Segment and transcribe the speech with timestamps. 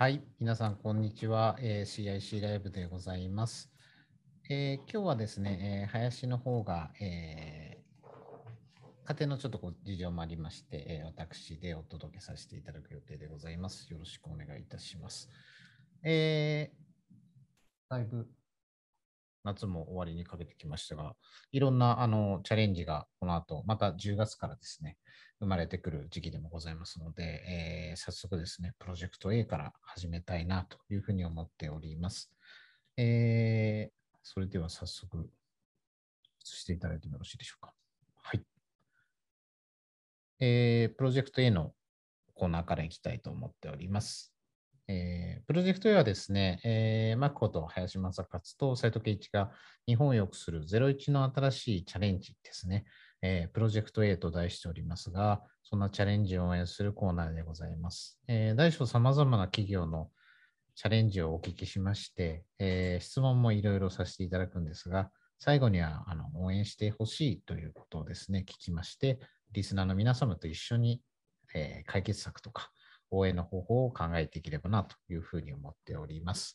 [0.00, 2.16] はい、皆さん、こんにちは、えー。
[2.16, 3.70] CIC ライブでございます。
[4.48, 7.59] えー、今日はですね、えー、林の方が、えー、
[9.10, 13.92] 家庭のちょっとこう事情もありまして、えー、私でお届けさせていただく予定でございます。
[13.92, 15.28] よろしくお願いいたします。
[16.04, 18.28] えー、だいぶ
[19.42, 21.16] 夏も終わりにかけてきましたが、
[21.50, 24.96] いろんなあのチャレンジがこの後、また10月からですね、
[25.40, 27.24] 生まれてくる時期でもございますので、
[27.90, 32.30] えー、早速ですね、プロジェクト A から始めたいなというふうに思っております。
[32.96, 35.28] えー、それでは早速、
[36.44, 37.74] していただいてもよろしいでしょうか。
[38.22, 38.59] はい。
[40.40, 41.72] えー、プロジェクト A の
[42.34, 44.34] コーナーからいきたいと思っております。
[44.88, 49.52] えー、プロジェクト A はですね、えー、マッコと林正勝と斉藤圭一が
[49.86, 52.86] 日本を良くする01の新しいチャレンジですね、
[53.22, 58.18] えー、プロジェクト A と題しておりますが、そんなチャレンジを応援するコーナーでございます。
[58.26, 60.10] えー、大小様々な企業の
[60.74, 69.20] チャレンジをお聞きしまして、えー、質問もいろいろさせていただくんですが、最後にはあの応援してほしいということをですね、聞きまして、
[69.52, 71.02] リスナーの皆様と一緒に、
[71.54, 72.70] え、解決策とか、
[73.10, 76.54] 応援の方法を考えていければなというふうに思っております。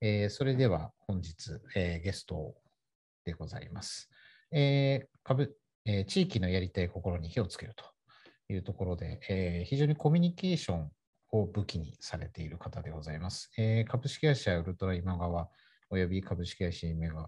[0.00, 2.54] え、それでは本日、え、ゲスト
[3.24, 4.10] でございます。
[4.50, 7.84] えー株え地域のやりたい心に火をつけると
[8.52, 10.92] いうところで、え非常にコミュニケーション
[11.32, 13.50] を武器にされている方でございます。
[13.56, 15.48] え株式会社ウルトラ今川
[15.90, 16.86] および株式会社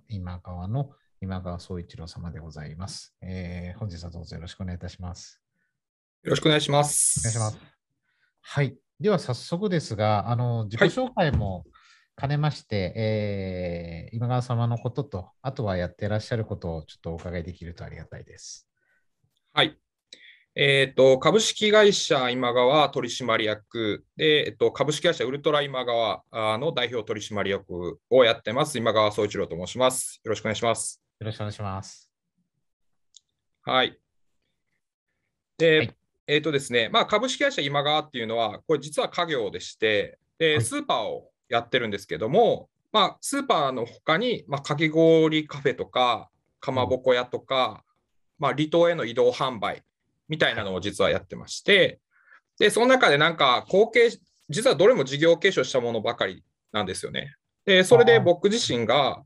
[0.09, 3.79] 今川の今川総一郎様でございます、えー。
[3.79, 5.41] 本日はどうぞよろしくお願いいたします。
[6.23, 7.21] よろしくお願いします。
[7.21, 7.59] お願いします。
[8.41, 8.77] はい。
[9.01, 11.65] では早速ですが、あの自己紹介も
[12.17, 18.69] 兼ねまして、はい、えー、今川様のことと、あとはやってらっしゃることをちょっとお伺いできるとありがたいです。
[19.53, 19.79] はい。
[20.57, 26.23] えーと、株式会社今川取締役で、えっと、株式会社ウルトラ今川
[26.59, 30.21] の代表取締役をやってます、今川総一郎と申します。
[30.23, 31.04] よろしくお願いします。
[31.21, 32.11] よろしくお願いします。
[33.63, 33.99] はい。
[35.59, 46.31] で、はいえっ、ー、とですね、まあ、株式会社今川っていうのは、これ実は家業でして、でスーパーをやってるんですけども、まあ、スーパーのほかに、まあ、かき氷カフェとか、
[46.61, 47.85] かまぼこ屋とか、
[48.39, 49.83] まあ、離島への移動販売
[50.29, 52.01] みたいなのを実はやってまして、
[52.59, 54.11] で、その中でなんか後継、
[54.49, 56.43] 実はどれも事業継承したものばかり
[56.73, 57.35] なんですよね。
[57.67, 59.23] で、それで僕自身が、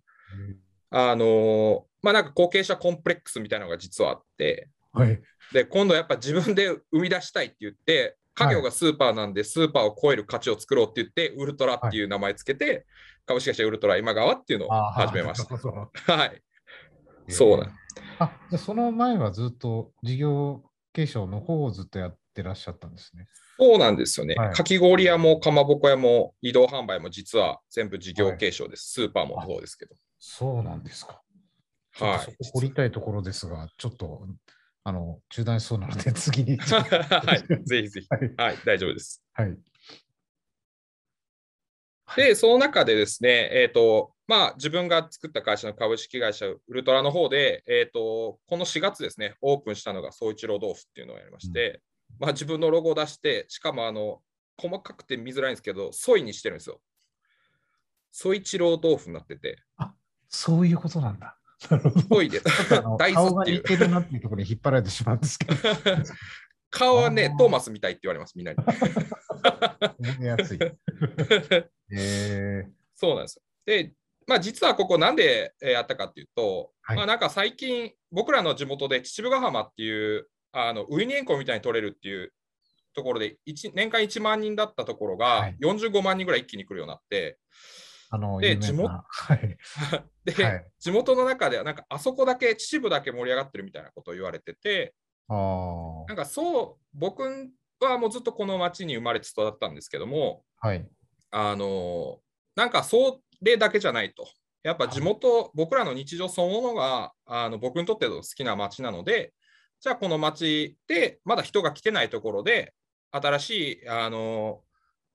[0.91, 5.21] あのまあ、なんか後継者コンプレックスみたいなのが実はあって、はい、
[5.53, 12.87] で今度やっぱ自分で生み出したいって言って家業がスーパーなんで、スーパーを超える価値を作ろうって言って、ウルトラっていう名前つけて、
[13.27, 16.15] 株式会社ウルトラ今川っていうのを始めました。
[16.15, 16.43] はい。
[17.29, 17.73] そうなん
[18.21, 20.63] あじゃその前はずっと事業
[20.95, 23.27] 継承の方をずっとやってらっしゃったんですね。
[23.59, 24.35] そうなんですよね。
[24.35, 29.01] はい、かき氷屋もかまぼこ屋も移動販売も実は全部事業継承です。
[29.01, 29.95] はい、スーパーもそうですけど。
[30.19, 31.23] そうなんですか。
[31.93, 32.37] はい。
[32.53, 34.27] 掘りたいところですが、ちょっと
[34.85, 36.57] あの中断しそうなので、 次に。
[36.59, 39.23] はい、ぜひぜひ、はい、はい、大丈夫です。
[39.33, 39.57] はい。
[42.17, 51.81] で、その中でですね、えーとまあ、自分が作った会社の株式会社ウルトラの方で、えーと、この4月ですね、オープンしたのが総一郎豆腐っていうのをやりまして、
[52.11, 54.21] うん、まあ、自分のロゴを出して、しかもあの
[54.59, 56.81] 細かくて見づらいんですけど、ソイにしてるんですよ。
[58.13, 59.59] 総一郎豆腐になってて。
[59.77, 59.95] あ
[60.29, 61.37] そういうことなんだ。
[62.09, 62.45] ぽいです。
[62.99, 63.63] 大豆っていう。
[63.63, 65.55] 顔が似てるなっていうところに引っ張られてしまうんですけど。
[66.71, 68.59] 顔はね、トーマスみたいって言われます、みんなに。
[71.91, 73.43] えー、そうなんですよ。
[73.65, 73.95] で、
[74.27, 82.33] まあ、実はここなんでやったかっていうと、はい、まあ、なんか最近、僕らの地元で秩父ヶ浜っていうあのウイニエンコみたいに取れるっていう
[82.95, 83.37] ところで
[83.75, 87.39] 年間1万人だったところが45万人ぐらい一気に来るようになって、
[88.11, 88.89] あので地元？
[89.07, 89.57] はい、
[90.25, 94.95] で、はい、地元の中ではなんかあそこだけ秩父だけ盛り上がってるみたいなことを言われてて
[95.29, 95.35] あ
[96.09, 97.23] なんかそう僕
[97.81, 100.87] はもうずっとこの町に生まれて育ったんですけども、はい、
[101.31, 102.21] あの
[102.57, 104.29] なんかそれだけじゃないと。
[104.65, 109.33] やっぱ地元、はい、僕らの日常そのものがあの僕にとっての好きな町なので
[109.81, 112.75] じゃあこの町でまだ人が来てないところで
[113.13, 113.51] 新し
[113.85, 114.61] いあの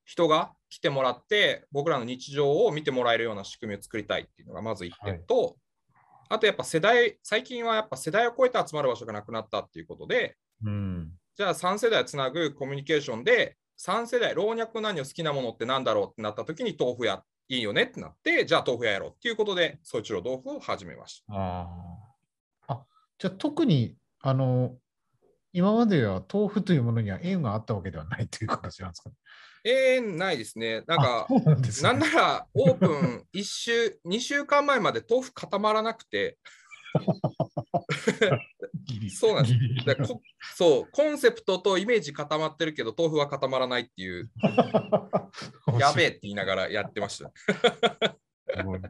[0.06, 5.54] 人が来てもらって僕らの日常を見てもらえるような仕組みを作りたいっていうのがまず1点と、はい、
[6.30, 11.12] あとやっぱ世代、最近はやっぱ世代を超えて集まる場所がなくなったっていうことで、うん。
[11.36, 21.34] じゃあ3世代つなぐコミュニケーションで、3世代、老若男女好きなものってなんだろうってなった時に豆腐屋いいよねってなって、じゃあ豆腐屋やろうっていうことで、総一郎豆腐を始めました。
[21.36, 21.68] あ
[22.68, 22.74] あ。
[22.74, 22.86] あ、
[23.20, 24.76] じゃあ特に、あの、
[25.52, 29.16] 今までは豆腐というものには縁があったわけではないという形なんですかね。
[29.64, 30.84] えー、ないですね。
[30.88, 31.70] なんかなんね。
[31.82, 36.38] なんならオープン 1週、2週間前まで豆腐固まらなくて、
[39.10, 39.86] そうなんです。
[39.86, 39.96] だ
[40.56, 44.30] そう、コンセプトとイメージ固まってるけど、豆腐は固まらないっていう、
[45.80, 47.32] やべえって言いながらやってました。
[48.56, 48.90] すごいな。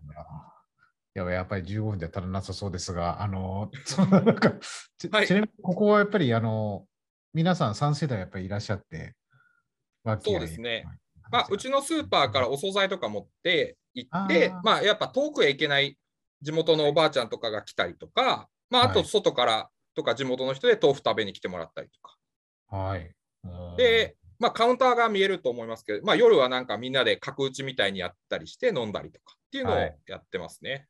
[1.14, 4.54] ややっぱり15分で足らなさそうですが、あの、そのなんか、
[4.98, 5.28] ちはい。
[5.28, 6.88] ちなみにここはやっぱり、あの、
[7.34, 9.16] 皆さん3世代やっぱりいらっしゃって、
[10.22, 10.86] そうですね。
[11.32, 15.98] まあ、うちのスーパーからお惣菜とか持って行ってあー、まあ、やっぱ遠くへ行けない
[16.42, 22.18] 地元のおばあちゃんとかが来たりとか、まあ、あとはい外からとか地元の人で豆腐食べに来てもらったりとか。
[22.76, 23.12] はい。
[23.46, 30.88] うんで、まあ、カウンターが見えると思いますけど、まあ、夜はなんかみんなで角打ちみたいにやったりして飲んだりとかっていうのをはいやってますね。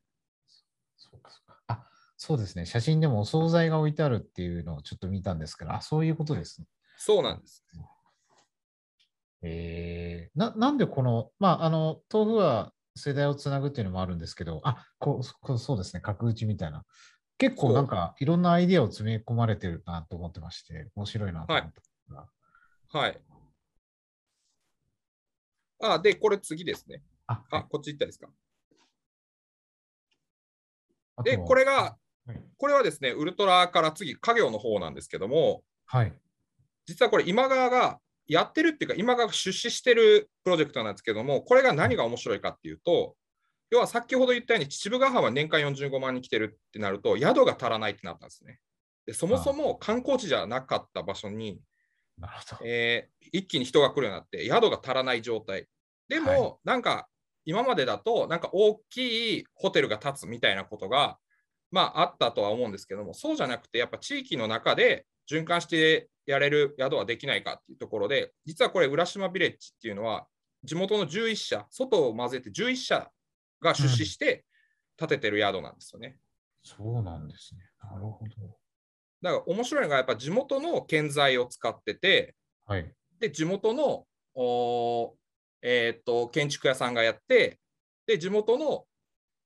[0.97, 1.83] そうかそうかあ
[2.17, 2.65] そうですね。
[2.65, 6.67] 写真でもお惣菜が置いてあるっていうのをちょっと見たんですけど、あ、そういうことですね。
[6.97, 7.63] そうなんです。
[9.43, 16.85] えー、ななんでこの、まあ、あの、豆腐は世代をつなぐっていうのもあるんですけど、あこうこうそうですね、角打ちみたいな。
[17.37, 22.99] 結構なんかいろんなアイディアを詰め込まれてるなと思ってまして、面白いなと思ってました。
[22.99, 23.19] はい。
[25.81, 27.01] あ、で、これ次ですね。
[27.27, 28.29] あ、あ、こっち行ったですか？
[31.23, 36.13] で、これが、はいこれはですね、ウルトラから次、家業の方なんですけども、はい。
[36.85, 43.15] 実はこれ、今川がやってるっていうか、今川が出資してるプロジェクトなんですけども、これが何が面白いかっていうと、
[43.69, 48.59] 要は先ほど言ったように、秩父ヶ浜年間45万人来てるってなると、宿が足らないってなったんですね。
[49.05, 51.59] でそもそも観光地じゃなかった場所に。
[52.63, 55.67] えー一気に人が来るようになって、宿が足らない状態。
[56.07, 57.07] でも、はいなんか
[57.45, 61.17] 今までだと、なんか大きいホテルが建つみたいなことが、
[61.71, 70.27] まあ、あったとは思うんですけども、そうじゃなくて、やっぱ地域の中で循環してやれる宿はできないかっていうところで、実はこれ、浦島ビレッジっていうのは、
[70.63, 73.11] 地元の11社、外を混ぜて11社
[73.61, 74.45] が出資して
[74.97, 76.17] 建ててる宿なんですよね。
[76.61, 77.61] そうなんですね。
[77.81, 78.59] なるほど。
[79.21, 82.35] だから面白いのが、やっぱ地元の建材を使ってて、
[82.65, 82.93] はい。
[83.19, 84.05] で、地元の、
[84.35, 85.13] おー
[85.65, 87.59] えーっと建築屋さんがやって、
[88.05, 88.85] で、地元の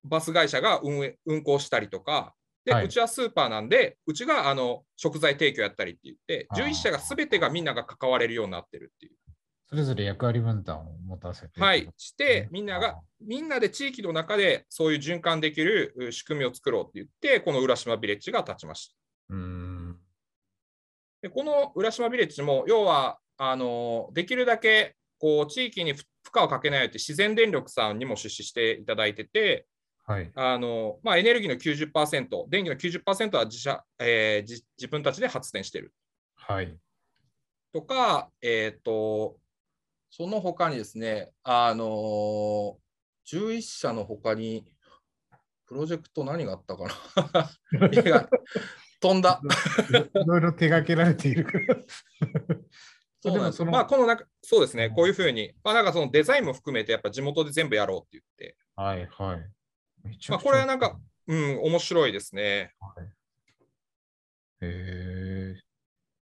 [0.04, 2.34] バス会社が運営運行したりとか、
[2.68, 9.14] で、はいうちはスーパーなんで、うちがあの食材提供やったりって言って、あー11社がすべてがみんなが関われるようになってるっていう。
[9.70, 11.62] それぞれ役割分担を持たせて。
[11.62, 18.96] はい、してね、みんなが、みんなで地域の中でそういう循環できるう仕組みを作ろうって言って、この浦島ビレッジが立ちました。
[19.30, 19.98] うーん。
[21.22, 26.04] でこの浦島ビレッジも、要は、あのできるだけこう地域に負
[26.36, 29.68] 荷をかけないように自然電力さんにも出資していただいてて、
[30.08, 30.32] はい。
[30.36, 35.94] あのまあ、エネルギーの90%、電気の90%は自社、えー自自分たちで発電してる
[36.36, 36.78] はい。
[37.74, 39.38] とか、えっ、と、
[40.10, 42.78] その他にですね、あの
[43.30, 44.64] 11社の他に、
[45.68, 46.86] プロジェクト何があったか
[47.34, 47.50] な？
[49.02, 49.42] 飛んだ。
[49.90, 51.78] いろいろ手掛けられているから。
[53.22, 59.57] そうなんですまあ、この中、そうですね、うんこういうふうに、まあ、なんかそのデザインも含めて、やっぱ地元で全部やろうって言って、はいはい。
[60.30, 60.98] まあ、これはなんか、
[61.28, 62.74] うん、面白いですね。
[62.80, 63.08] はい
[64.60, 65.62] へえ。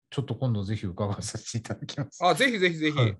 [0.10, 2.24] ちょっと今度ぜひ伺わせていただきます。
[2.24, 2.98] あ、ぜひぜひぜひ。
[2.98, 3.18] はい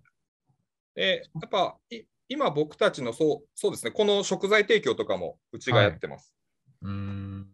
[0.98, 6.34] で、やっぱ、い今僕たちのそう、そうですね、この食材提供とかもうちがやってます。
[6.82, 7.48] うーん。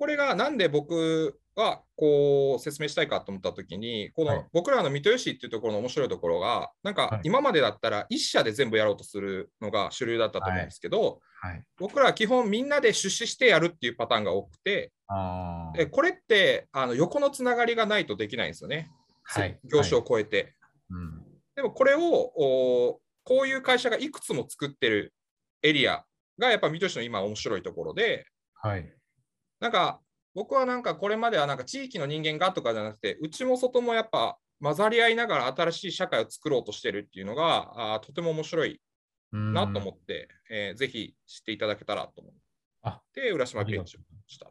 [0.00, 11.62] これがなんで僕はこう説明したいかと思ったときに、こはいの僕らの水戸吉っていうところの面白いところが、なんはいか今までだったら一社で全部やろうとするのが主流だったと思うんですけど、はい。
[11.76, 14.90] 僕らは基本みんなで出資してやるっていうパターンが多くて。
[15.76, 18.90] でこれってあの横のつながりがないとできないんですよね、
[19.24, 19.58] はい。
[19.70, 20.54] 業種をはい超えて。
[20.88, 21.22] うん。
[21.56, 25.12] でもこれをおこういう会社がいくつも作ってる
[25.62, 26.06] エリア
[26.38, 28.90] がやっぱ水戸市の今面白いところで、はい。
[29.60, 30.00] なんか
[30.34, 38.80] 僕はなんかこれまではなんか地域の人間がとかじゃなくて、うちも外もやっぱ混ざり合いながら新しい社会を作ろうとしてるっていうのがあーとても面白い
[39.32, 42.34] なと思っって、えーぜひ知っていただけたらと思っ
[42.82, 44.48] あて、浦島ビレッジをした。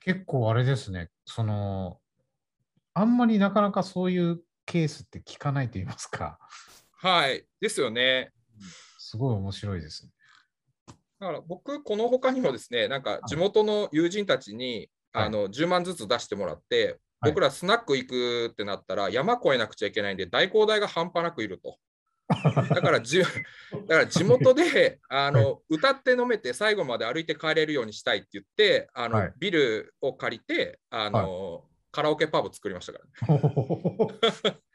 [0.00, 1.10] 結構あれですね。
[1.24, 2.00] その、
[2.94, 6.38] あんまりなかなかそういうケースって聞かないと言いますか。
[6.92, 8.32] はい、ですよね。
[8.98, 10.12] すごい面白いですね。
[11.20, 15.26] だから僕、この他にもですね、なんか地元の友人たちに、はい。
[15.26, 17.32] あの10万ずつ出してもらって、はい。
[17.32, 21.78] 僕らスナック行くってなったら、山越えなくちゃいけないんで、代行代が半端なくいると。
[22.28, 23.34] だからじゅだか
[24.00, 29.32] ら地元であの歌って飲めて最後まで歩いて帰れるようにしたいって言ってあの、はい。
[29.38, 34.60] ビルを借りてあの、カラオケパブ作りましたからね。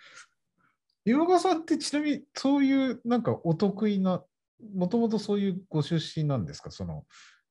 [1.05, 4.23] 岩川さんってちなみにそういうなんかお得意な、
[4.75, 6.71] もともとそういうご出身なんですか？
[6.71, 7.05] その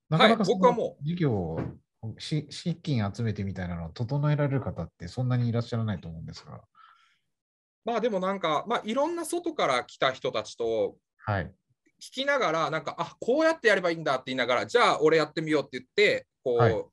[0.09, 1.61] なかなかその僕はも事業を
[2.19, 6.63] し資金集めてみたいなのを整えられる方ってそんなにいらっしゃらないと思うんですが。
[7.85, 11.53] まあでもなんか、まあ、いろんな外から来た人たちとはい。
[12.01, 16.85] 聞きながら、なんか、あこうやってやればいいんだって言いながら、じゃあ俺やってみようって言って、こう、はい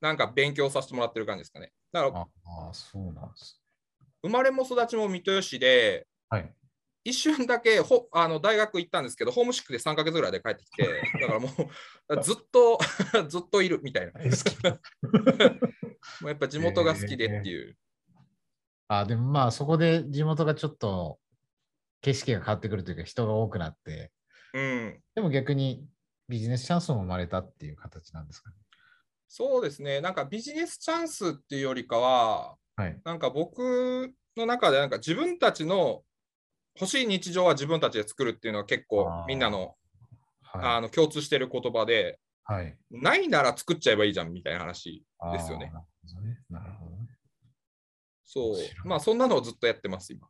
[0.00, 1.72] なんか勉強させてもらってる感じですかね。
[1.92, 3.60] だから、ああ、そうなんです。
[4.22, 6.54] 生まれも育ちも水戸市で、はい。
[7.08, 10.84] 一瞬だけほあの大学行ったんですけど、ホームシックで3ヶ月ぐらいで帰ってきて、
[11.20, 12.78] だからもうずっと
[13.28, 14.12] ずっといるみたいな。
[16.20, 17.76] もうやっぱ地元が好きでっていう。
[18.88, 21.18] あでもまあそこで地元がちょっと
[22.00, 24.12] 景色が変わってくるというか人が多くなって、
[24.54, 25.86] うん、でも逆に
[26.28, 28.56] ビジネスチャンスも生まれたっていう形なんですかね。
[29.28, 32.98] そうですね、なんかビジネスチャンスっていうよりかは、はい。
[33.04, 36.02] なんか僕の中でなんか自分たちの
[36.74, 39.74] 欲しい日常は自分たちで作るっていうのは結構みんなの
[40.52, 40.82] あはい。
[40.82, 45.72] の共通してる言葉で、はい、ないなら作っちゃえばいいじゃんみたいな話ですよね。
[46.48, 47.08] なるほどね。
[48.24, 48.54] そう。
[48.84, 50.28] まあそんなのをずっとやってます、今。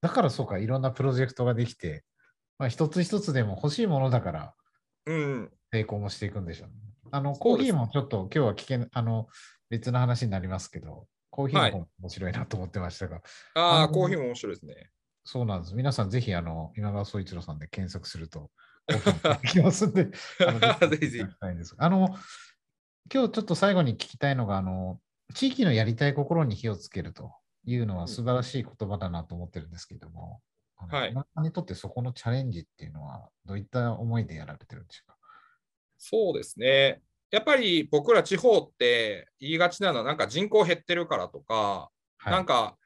[0.00, 2.04] だからそうか、いろんなプロジェクトができて、
[2.58, 4.54] まあ、一つ一つでも欲しいものだから
[5.06, 5.52] うん。
[5.72, 6.74] 成功もしていくんでしょうね。
[7.10, 9.28] あの、コーヒーもちょっと今日は聞けあの、
[9.70, 13.22] 別の話になりますけど、コーヒーも面白いなと思ってましたが、
[13.54, 14.90] ああ、あのコーヒーも面白いですね。
[15.30, 15.74] そうなんです。
[15.74, 18.50] 皆さんぜひ、あの、今川総一郎さんで検索すると、
[18.86, 20.08] できますんで、
[20.40, 21.24] あのぜひぜひ
[21.76, 22.16] あの、
[23.12, 25.02] 今日ちょっと最後に聞きたいのが、あの、
[25.34, 27.34] 地域のやりたい心に火をつけると
[27.66, 30.40] いうのは素晴らしい言葉だなと思ってるんですけれども、
[30.76, 35.18] はい今川にとってそこのチャレンジっていうのは、どういった思いでやられてるんでしょうか？
[35.98, 37.02] そうですね。
[37.30, 42.78] やっぱり僕ら地方って言いがちなのは、なんか人口減ってるからとか、はい、なんか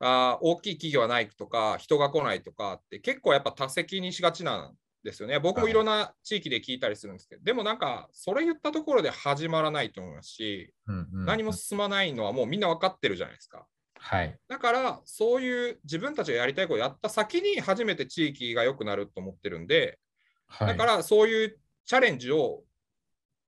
[0.00, 5.38] あー大きい企業はないとか、人が来ないとかって結構やっぱ多責にしがちなんですよね。
[5.38, 13.66] 僕もいろんな地域で聞いたりするんですけど、でもなんかそれ言ったところで始まらないと思いますし、うんうん何も進まないのはもうみんな分かってるじゃないですか。
[14.00, 14.36] はい。
[14.48, 19.98] だからそういう自分たちがやりたいことをやった先に初めて地域が良くなると思ってるんで、
[20.46, 22.62] はい、だからそういうチャレンジを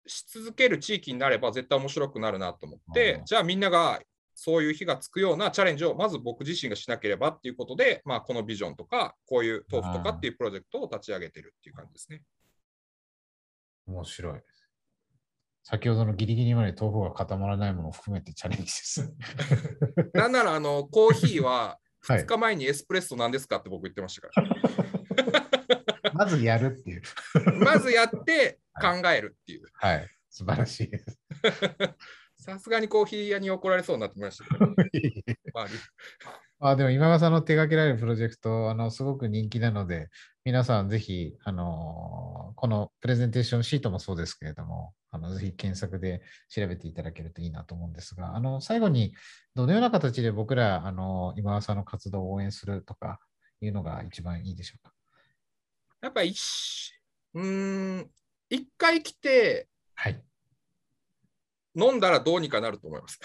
[0.07, 4.01] し続ける地域になれば絶対面白くなるなと思ってじゃあみんなが
[4.43, 12.23] そういう火がつくようなチャレンジをまず僕自身がしなければっていうことで、まあ、このビジョンとか、こういう豆腐とかっていうプロジェクトを立ち上げてるっていう感じですね。
[13.87, 14.41] 面白い。
[15.63, 19.15] 先ほどのギリギリまで豆腐が固まらないものを含めてチャレンジです。
[20.15, 21.79] なんならあのコーヒーは
[22.09, 26.13] はい2日前にエスプレッソなんですかって僕言ってましたから。
[26.17, 27.03] まずやるっていう。
[27.63, 29.67] まずやって考えるっていう。
[29.75, 30.09] はい。
[30.31, 31.21] 素晴らしいです。
[32.41, 34.67] さすがにコーヒー屋に怒られそうになってましたけど、
[35.53, 35.67] まあ
[36.73, 40.09] あでも今川さんの手掛けられるプロジェクト、あのすごく人気なので、
[40.45, 49.15] 皆さんぜひ、あのこのプレゼンテーションシートもそうですけれども、あのぜひ検索で調べていただけるといいなと思うんですが、あの最後に
[49.55, 53.21] どのような形で僕ら、あの今川さんの活動を応援するとか
[53.61, 54.95] いうのが一番いいでしょうか？
[56.03, 56.93] やっぱ一
[57.35, 58.11] うーん
[58.51, 60.23] 一回来てはい。
[61.77, 63.21] 飲んだらどうにかなると思います。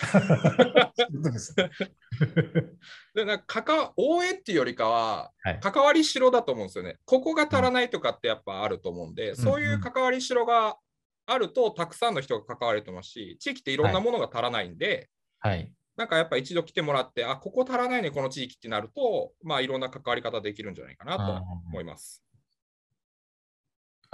[3.16, 6.98] で なんか関わ応援っていうよりかは、はい関わりしろだと思うんですよね。
[7.06, 10.78] ここが足らないとかってやっぱあると思うんで、そういう関わりしろが
[11.26, 15.10] あると、たくさんの人が関われると思うし、地域っていろんなものが足らないんで、
[15.40, 15.72] はい。
[15.96, 22.25] なんかやっぱ一度来てもらって、あここ足らないね、この地域ってなると、まあいろんな関わり方できるんじゃないかなと思います。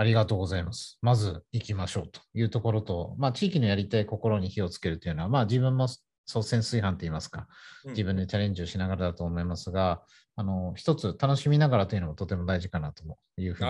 [0.02, 0.98] ありがとうございます。
[1.04, 7.48] まず行きましょうというところと、まあ、地域のやりたい心に火をつけるというのは、まあ、自分も率先炊飯といいますか、
[7.86, 10.02] うん自分でチャレンジをしながらだと思いますが、
[10.36, 13.04] あの一つ楽しみながらというのもとても大事かなと
[13.38, 13.70] いうふうに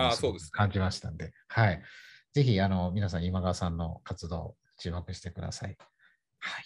[0.52, 1.82] 感じましたんで、はい。
[2.32, 5.76] ぜひ、あの皆さん、今川さんの活動を注目してください。
[6.38, 6.64] はい。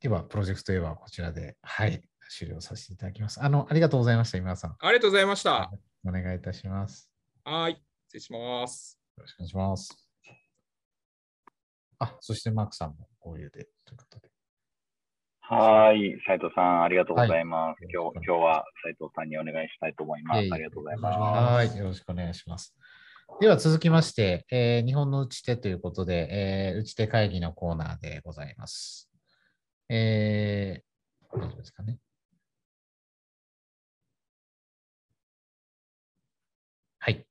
[0.00, 3.40] では、プロジェクト A はこちらで、はい、終了させていただきます。
[3.42, 4.76] あの、ありがとうございました、今川さん。
[4.80, 5.70] ありがとうございました。
[6.04, 7.10] お願いいたします。
[7.44, 7.80] はい、
[8.14, 9.00] 失礼します。
[9.16, 10.08] よろしくお願いします。
[11.98, 14.28] あ、そしてマークさんも合流でということで。
[15.40, 17.82] はい、斉藤さん、ありがとうございます。
[17.82, 20.38] はい今日今日は斉藤さんにお願いしたいと思います。
[20.38, 21.72] ありがとうございます。
[21.72, 22.76] はい、よろしくお願いします。
[23.40, 29.10] では続きまして、えー日本の打ち手ということで、えー打ち手会議のコーナーでございます。
[29.88, 31.98] えー、大丈夫ですかね。
[37.00, 37.26] はい。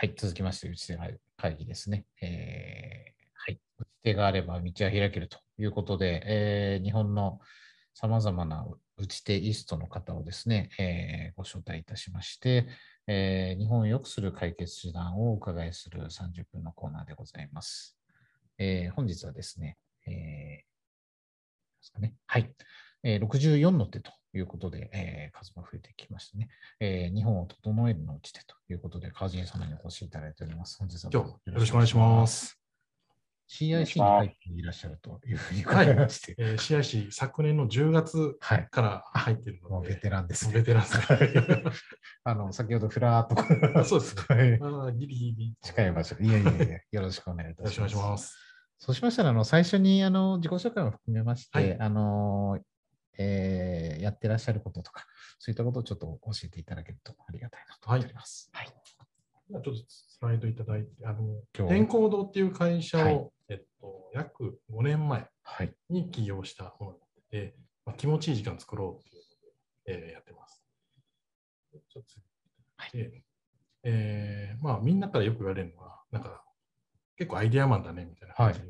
[0.00, 0.96] はい、続きまして、打ち手
[1.36, 2.04] 会議ですね。
[2.22, 3.60] えーはい。
[3.80, 7.40] 打ち手があれば道は開けるということで、えー日本の
[7.94, 8.64] さまざまな
[8.96, 12.68] 打ち手イストの方をですね、えーご招待いたしまして、
[13.08, 17.98] えー日本を良くする解決手段をお伺いする30分のコーナーでございます。
[18.56, 20.64] えー本日はですね、えーで
[21.82, 22.54] すかねはい、
[23.02, 26.48] えー64の手ということで、えー数が増えてきましたね、
[26.80, 30.78] えー日本を整えるの打ち手ということで、川尻様にお越しいただいております。
[30.78, 32.58] 本日はよろしくお願いします。
[33.50, 40.54] CIC に入っていらっしゃるというふうに伺いまして、えー、CIC 昨年の10月はい、から入っているので、もうベテランですね。
[40.54, 41.64] ベテランですね
[42.24, 43.78] あの、先ほどフラーっと。
[43.80, 46.16] あそうですはいああギリギリ近い場所。
[46.20, 47.76] いやいやいや、よろしくお願いいたします。
[47.78, 48.36] よろしくお願いします。
[48.80, 52.58] そうしましたら、あの最初にあの自己紹介も含めまして、はいあの
[53.18, 55.04] えーやってらっしゃることとか、
[55.38, 58.48] そういったことをちょっと教えていただけるとありがたいなと思っております。
[58.52, 58.66] はい。
[59.50, 65.74] じゃあちょっとスライドいただいて、あの天工堂っていう会社を、はいえっと、約5年前はい。
[65.90, 66.96] に起業したもの
[67.30, 69.22] で、まあ、気持ちいい時間作ろうっていう
[69.92, 70.62] ので、えーやってます。
[71.88, 72.08] ちょっと
[72.90, 73.22] 次で
[73.84, 76.44] えーまあ、みんなからよく言われるのは、なんか
[77.16, 78.66] 結構アイデアマンだねみたいな感じで、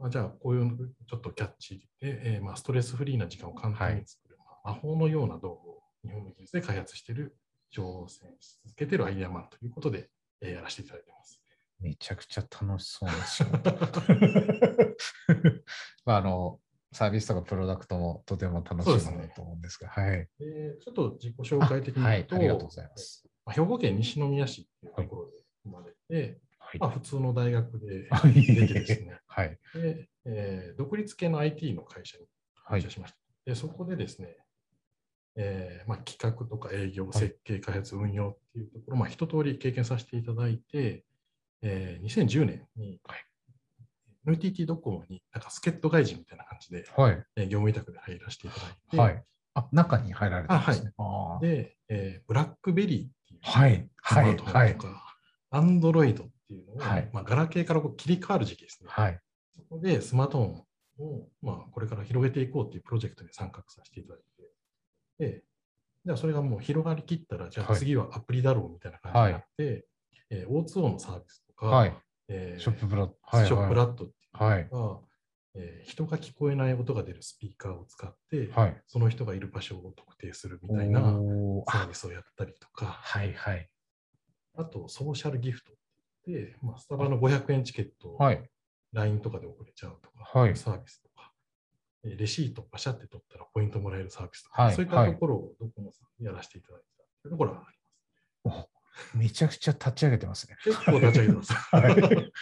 [0.00, 7.36] まあ、じゃあこういうのちょっとキャッチーで、えーまあ、ストレスフリーな時間を簡単に作る、まあ魔法のような道具を日本の技術で開発している、
[7.74, 10.08] 挑戦し続けているアイデアマンということで、
[10.40, 11.42] えーやらせていただいてます。
[11.80, 13.70] めちゃくちゃ楽しそうな仕事。
[16.04, 16.60] まあ、あの、
[16.92, 20.28] サービスとかプロダクトもとても楽しいそうですねものだと思うんですが、はい。
[20.38, 23.28] でちょっと自己紹介的にはい、言うと、ありがとうございます。
[23.44, 29.58] まあ兵庫県西宮市っていうところで生まれて、はいまあ、普通の大学ではい出てですね、はい。
[29.74, 32.24] でえー独立系の IT の会社に
[32.64, 33.18] はい入社しました。
[33.46, 34.36] でそこでですね、
[35.36, 41.04] えーまあ、企画とか営業、い設計、開発、運用っていうところ、まあ、一通り経験させていただいて、
[41.62, 43.24] えー2010年に、はい
[44.26, 47.24] NTT ドコモになんか助っ人外人みたいな感じで、はい。
[47.36, 49.24] えー業務委託で入らせていただいて、はい。
[49.54, 50.92] あ、中に入られたんですね。
[50.98, 53.88] あーで、えーブラックベリーっていうはい。
[54.04, 54.24] スはい。
[54.26, 54.86] マートフはいォンと。
[54.88, 55.16] か、
[55.50, 58.88] アンドロイドっていうのを、はいまあ、ガラケーからこう切り替わる時期ですね。
[58.90, 59.18] はい。
[59.68, 60.64] そこでスマート
[60.96, 64.22] フォンを、まあ、これから広げていこうっていうプロジェクトに参画させていただい
[65.18, 65.44] て、で、
[66.04, 69.86] じゃあそれがもう広がりきったら、じゃあはい次はアプリだろうみたいな感じになって、
[70.30, 71.96] えー O2O のサービスとか、はい。
[72.28, 73.16] えーショップブラッド。
[73.22, 73.46] はい。
[73.46, 74.68] ショップラッットっていうはい。
[74.70, 75.00] のが、
[75.56, 78.82] えー人が聞こえない音が出るスピーカーを使って、はい。
[78.86, 81.00] その人がいる場所を特定するみたいな
[81.66, 83.32] サービスをやったりとか、はい。
[83.34, 83.68] はい。
[84.56, 85.80] あとソーシャルギフトって
[86.32, 88.50] 言って、まあ、スタバの500円チケットをはい。
[88.92, 91.32] LINE とかで送れちゃうとか、はいサービスとか、
[92.04, 97.78] えーレシートをバシャって取ったらポイントもらえるサービスとか、はいそういったところをドコモさんにやらせていただいたというところがあり
[99.14, 100.56] めちゃくちゃ立ち上げてますね。
[100.66, 100.78] ます。
[100.78, 101.52] 結構立ち上げてます。
[101.76, 102.32] はい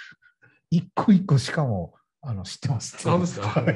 [0.70, 2.96] 一個一個しかも、あの、知ってます。
[2.98, 3.64] そうですか？
[3.68, 3.74] へ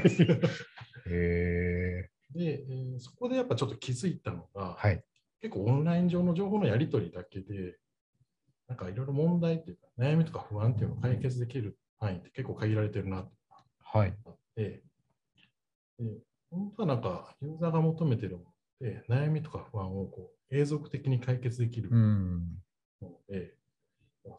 [1.06, 2.10] え。
[2.38, 5.02] えーそこでやっぱちょっと気づいたのが、はい。
[5.40, 7.78] 結構オンライン上の情報のやり取りだけで、
[8.68, 13.30] なんかいろいろ問題っていうか、悩みとか不安っていうのを解決できる範囲って結構限られてるなと
[13.84, 14.14] はい。
[14.56, 14.82] で
[16.50, 22.58] 本当はなんかユーザーが求めてるものって悩みとか不安をこう永続的に解決できるうん。
[23.00, 23.54] ので、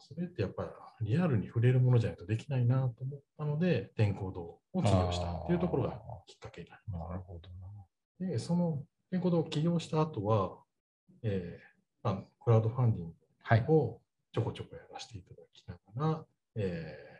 [0.00, 0.64] それってやっぱ
[1.00, 7.66] りリアルに触れるものじゃないとできないなと思ったので、天候堂を起業したっていうところがきっかけになりなるほどな。
[7.76, 8.30] ます。
[8.30, 10.58] で、その天候堂を起業した後は、
[11.22, 11.64] えー
[12.02, 13.64] まあ、クラウドファンディンはい。
[13.66, 14.00] グを
[14.32, 16.24] ちょこちょこやらせていただきながら、
[16.56, 17.13] えー今に至ると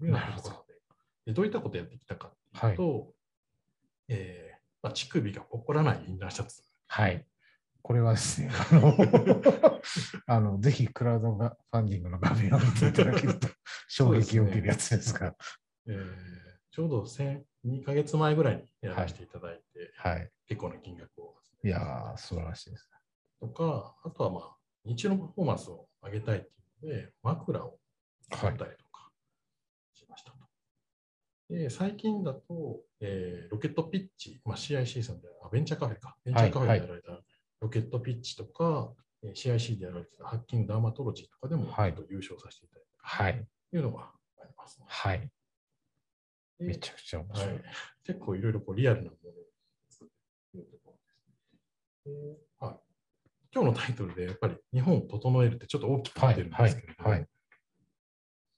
[0.00, 0.74] いうようなところで
[1.26, 3.12] で、どういったことをやってきたかというと、
[4.08, 6.62] えーまあ、乳首が起こらないインナーシャツ。
[6.88, 7.24] はい。
[7.82, 8.96] これはですね、あの、
[10.26, 13.48] あのぜひクラウドファンディングの画面を見ていただけると
[13.88, 15.34] 衝撃を受けるやつですが。
[15.86, 20.28] えーちょうど1000 2ヶ月前ぐらいにやらせていただいて、はい。
[20.48, 21.36] 結構な金額を。
[21.62, 22.90] いやー、素晴らしいです。
[23.38, 27.78] とか、あとはまあ、日中のパフォーマンスを上げたいっていうので、枕を
[28.32, 28.83] 作ったりと。
[31.48, 37.20] で最近だと、えーロケットピッチ、まあ、CIC さんであベンチャーカフェか、ベンチャーカフェでやられた
[37.60, 43.46] ロケットピッチとか、えー CIC でやられてたハッキングダーマトロジーとかでもはい優勝させていただいたはい。
[43.70, 45.30] というのがあります、ねはい。
[46.58, 47.54] でめちゃくちゃ面は白い。
[47.56, 47.60] い、
[48.04, 49.34] 結構いろいろこうリアルなものを
[49.90, 50.08] 作っ
[50.52, 50.92] ているとこ
[52.06, 52.38] ろです。
[52.60, 52.76] ではい、
[53.54, 57.28] 今日のタイトルでやっぱり日本を整えるってちょっと大きく言ってるんですけれども、はいはい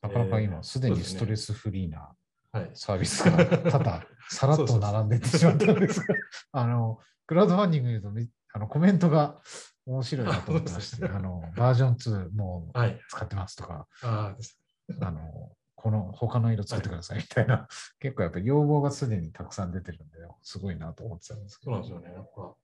[0.02, 2.14] なかなかえ今、ーすでにストレスフリーな
[2.60, 6.14] はいサービスがただ さらっと並んでいってしまったんですが、
[6.52, 9.40] あの、クラウドファンディング見るとめあのコメントが
[9.84, 13.00] 面白いなと思ってまして、あの、バージョン2もうはい。
[13.08, 14.60] 使ってますとか、ああです
[15.00, 17.68] あの、この他の色作ってくださいみたいな、
[18.00, 21.72] 結構やっぱり要望がすでにたくさん出てるんで、すごいなと思ってたんですけど。
[21.84, 22.16] そうなんですよね。
[22.16, 22.54] やっぱ、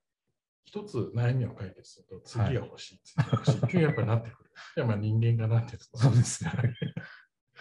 [0.64, 3.58] 一つ悩みを解決すると、次が欲しい、次が欲しい。
[3.58, 4.50] っていうやっぱりなってくる。
[4.76, 5.98] いや、まあ人間がなってると。
[5.98, 6.52] そうですね。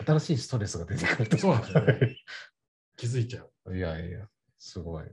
[0.06, 1.38] 新しいストレスが出てくると。
[1.38, 2.18] そうなんですよね
[2.98, 3.76] 気づいちゃう。
[3.76, 5.06] いやいや、すごい。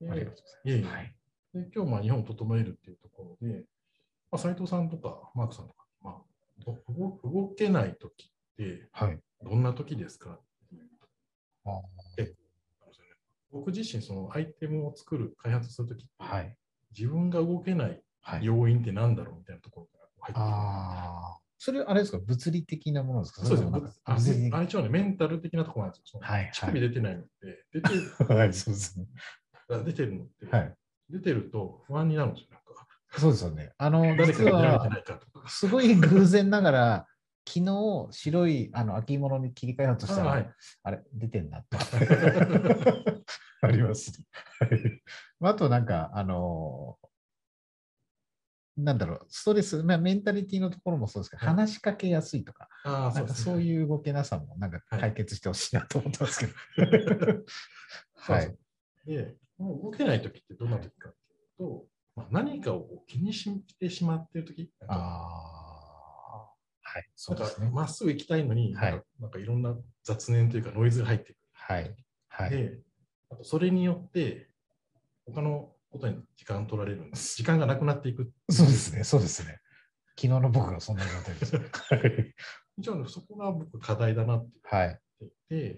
[0.00, 0.94] でありがとうございます。
[0.94, 1.14] はい。
[1.52, 3.64] で今日、まあ、日本を整えるっていうところで、
[4.30, 6.16] まあ、斉藤さんとかマークさんとか、まあ、
[6.64, 9.18] ど動動けないときって、はい。
[9.42, 10.38] どんなときですか
[11.64, 11.70] あ
[12.16, 12.36] 結構
[12.82, 13.10] あるんですよね
[13.52, 16.56] 僕自身、そのアイテムを作る、開発するときはい。
[16.96, 18.44] 自分が動けないはい。
[18.44, 20.42] 要因って何だろうみたいなところから入ってくる。
[20.44, 21.39] ああ。
[21.62, 22.18] それ、あれですか？
[22.18, 23.44] 物理的なものですか？
[23.44, 26.20] そうですれともなんかあ物理的あ一応ね、メンタル的なところなんですよ。
[26.22, 29.06] はいはい乳首出てないのって、出てるはい、そうですね。
[29.84, 30.74] 出てるのって、はい。
[31.10, 32.48] 出てると不安になるんですよ。
[32.52, 32.86] なんか
[33.18, 33.72] そうですよね。
[33.76, 35.48] あの、誰か実が見られてはな、いかとか。
[35.50, 37.06] すごい偶然ながら、
[37.46, 40.50] 昨日、白いあの秋物に切り替えようとしたら、あはい
[40.84, 41.76] あれ、出てんなって。
[43.62, 44.26] ありますね。
[44.60, 45.02] はい
[45.42, 46.96] あと、なんか、あの
[48.84, 56.52] なんだろう、ストレス、まあ、メンタリティのところもそうですけど、はい話しかけやすいとか、ああ、なんかそうういう動けなさも、なんかはい解決してほしいなと思ってますけど。
[58.16, 58.58] そうはいそう。
[59.06, 65.00] で、もう動けないときってどんなときかっていうと、まあ、何かを気にしてしまっているとき、あかあ、
[66.82, 67.66] はい、そなうんですね。
[67.68, 71.94] かまっすぐ行きたいのに、はいなんかいろんな雑念というかノイズが入ってくはい、
[72.28, 72.58] はる。
[72.58, 72.62] い。
[72.62, 72.78] で、
[73.30, 74.50] あとそれによって、
[75.26, 77.36] 他のことに時間取られるんです。
[77.36, 78.32] 時間がなくなっていく。
[78.48, 79.60] そうですね、そうですね。
[80.16, 81.56] 昨日の僕がそんな状態です。
[81.56, 81.62] は
[81.96, 82.34] い
[82.78, 85.00] 一応ねそこが僕課題だなってはい。
[85.20, 85.74] 言ってい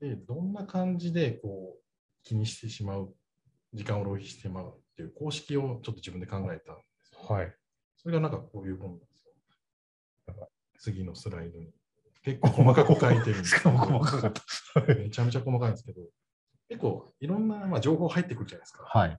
[0.00, 1.82] て、で、どんな感じでこう
[2.22, 3.14] 気にしてしまう、
[3.72, 7.34] 時間を浪費してしまうっていう公式をちょっと自分で考えたんですよ。
[7.34, 7.54] はい。
[7.96, 10.48] それがなんかこういうものなんですよ。
[10.78, 11.70] 次のスライドに。
[12.22, 14.32] 結構細かく書いてるんですしかも細かかっ
[14.74, 14.80] た。
[14.80, 16.02] はいめちゃめちゃ細かいんですけど、
[16.70, 18.84] 結構いろんな、まあ、情報入ってくるじゃないですか。
[18.84, 19.18] はい。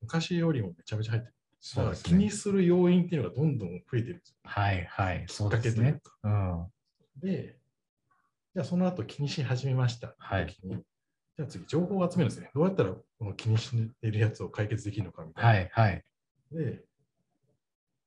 [0.00, 1.36] 昔よりもめちゃめちゃ入ってくる。
[1.60, 2.30] そうですね気に。
[2.30, 4.36] する要因っていうのがどんどん増えてるんですよ。
[4.44, 5.24] はい、はい。
[5.28, 6.28] そうですねう。
[6.28, 6.66] ん。
[7.18, 7.58] で、
[8.54, 10.14] じゃあその後気にし始めました。
[10.18, 10.56] はい
[11.36, 12.50] じゃあ次、情報を集めるんですね。
[12.54, 15.50] どうやったらこの気にしているやつを解決できるのかみたいな。
[15.50, 16.04] はい、はい。
[16.50, 16.82] で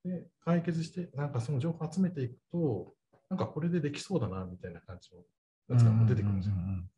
[0.04, 2.96] で、解決して、なんかその情報を集めていくと、
[3.30, 5.22] なんかこれでできそうだなみたいな感じの
[5.76, 6.56] やつが出てくるんですよ。
[6.56, 6.90] うんうんうん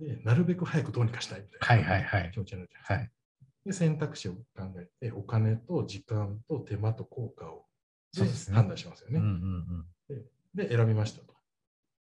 [0.00, 2.94] で、なるべく早くどうにかしたいみたいな、はいはいはい気持ちになるじゃないですか。
[2.94, 3.10] はい。
[3.66, 4.40] で、選択肢を考
[4.78, 7.66] えて、お金と時間と手間と効果を
[8.14, 9.20] で判断しますよね。
[10.54, 11.34] で、選びましたと。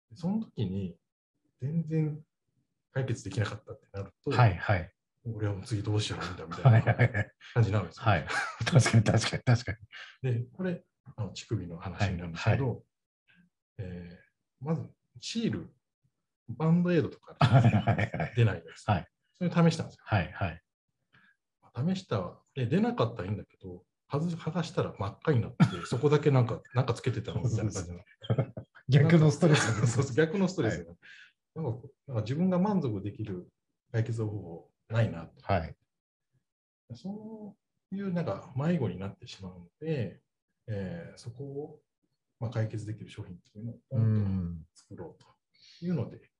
[0.10, 0.96] でその時に、
[1.62, 2.20] 全然
[2.94, 4.92] 解決できなかったってなると、はい、はい。
[5.26, 7.32] 俺はもう次どうしようみたいなはい、はいはい。
[7.54, 8.04] 感じになるんですよ。
[8.06, 8.26] はい。
[8.66, 9.72] 確かに、確かに、確か
[10.24, 10.34] に。
[10.34, 10.84] で、これ、
[11.18, 12.84] あの乳首の話になるんですけど、
[13.78, 14.24] えー
[14.66, 15.70] まず、シール、
[16.50, 18.34] バンドエイドとか はい、はい、はい。
[18.36, 18.90] 出ないです。
[18.90, 20.02] はいそれ試したんですよ。
[20.06, 20.62] はい、はい。
[21.96, 28.00] 試したで、出なかったらいいんだけど、外す剥がしたら真っ赤になって、 そこだけなんか、なんかつけてたのみたいな感じの。
[28.90, 30.94] 逆のストレスがそうそう逆のストレスが、
[31.56, 33.50] なんかなんか自分が満足できる
[33.92, 35.42] 解決方法ないなと。
[35.42, 35.76] はい。
[36.96, 37.56] そ
[37.92, 40.22] ういうなんか迷子になってしまうので、
[40.68, 41.82] えーそこを、
[42.40, 43.78] まあ、解決できる商品っていうのを。
[44.76, 46.33] 作ろうというので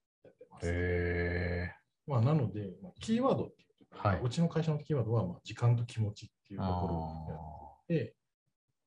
[0.54, 0.68] ます。
[0.70, 1.72] へ
[2.06, 6.68] まあ、なので、まあ、キーワードっていうとはいうちの会社のキーワードは、まあ、時間と気持ちっていうー。
[6.68, 8.16] ところをやって、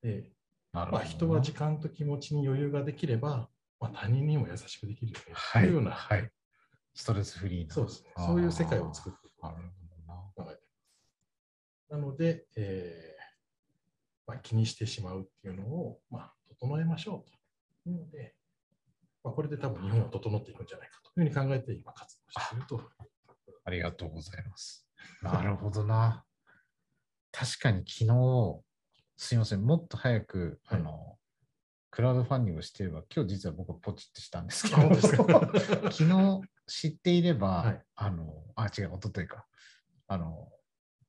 [0.02, 0.30] で
[0.72, 0.92] あーなるほどな。
[0.92, 3.48] まあ、人は時間と気持ちに余裕ができれば、
[3.80, 5.62] まあ、他人にも優しくできるよねはい。
[5.62, 6.30] というような、はい。
[6.94, 7.74] ストレスフリーな。
[7.74, 9.40] そうですねそういう世界を作っていく。
[9.40, 10.60] 考えてます。
[11.88, 13.16] なので、えー
[14.26, 17.30] まあ、気にしてしまうっていうのを、まあ、整えましょう
[17.84, 18.34] というので、
[19.26, 22.80] まあ、これで多分日本は整っていくんじゃないかというふうに考えて今活動していると。
[23.64, 24.86] ありがとうございます。
[25.20, 26.24] なるほどな。
[27.32, 28.60] 確かに昨日、
[29.16, 30.80] すいません、もっと早く、はい。
[30.80, 31.18] あの、
[31.90, 34.82] クラウドファンディングしてれば、今日実は僕ポチってしたんですけど、
[35.90, 37.84] 昨日知っていれば、はい。
[37.96, 39.44] あの、あ、違う、一昨日か。
[40.06, 40.52] あの、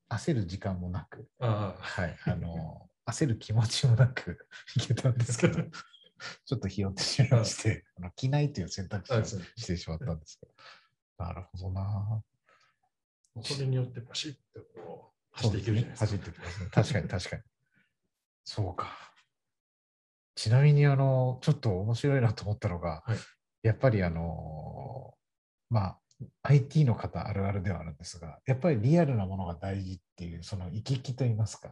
[0.10, 1.76] 焦る時間もなく、は
[2.08, 5.62] い、あの、焦る気持ちもなくいけたんですけど、
[6.46, 10.54] ちょっとひよってしまいまして、あの着ないという選択肢をしてしまったんですけど。
[11.18, 12.24] なるほどな。
[13.42, 16.06] それによってパシッとこう走っていけるじゃないですか。
[16.06, 16.70] 走っていきますね。
[16.72, 17.42] 確かに確かに。
[18.46, 19.14] そうか。
[20.36, 23.18] ちなみに、あの、ちょっと面白いなと思ったのが、はい
[23.64, 25.14] やっぱり、あの、
[25.70, 26.00] まあ、
[26.44, 31.70] IT の方あるあるではあるんですが、やっぱりリアルなものが大事っていう、その行き来といいますか、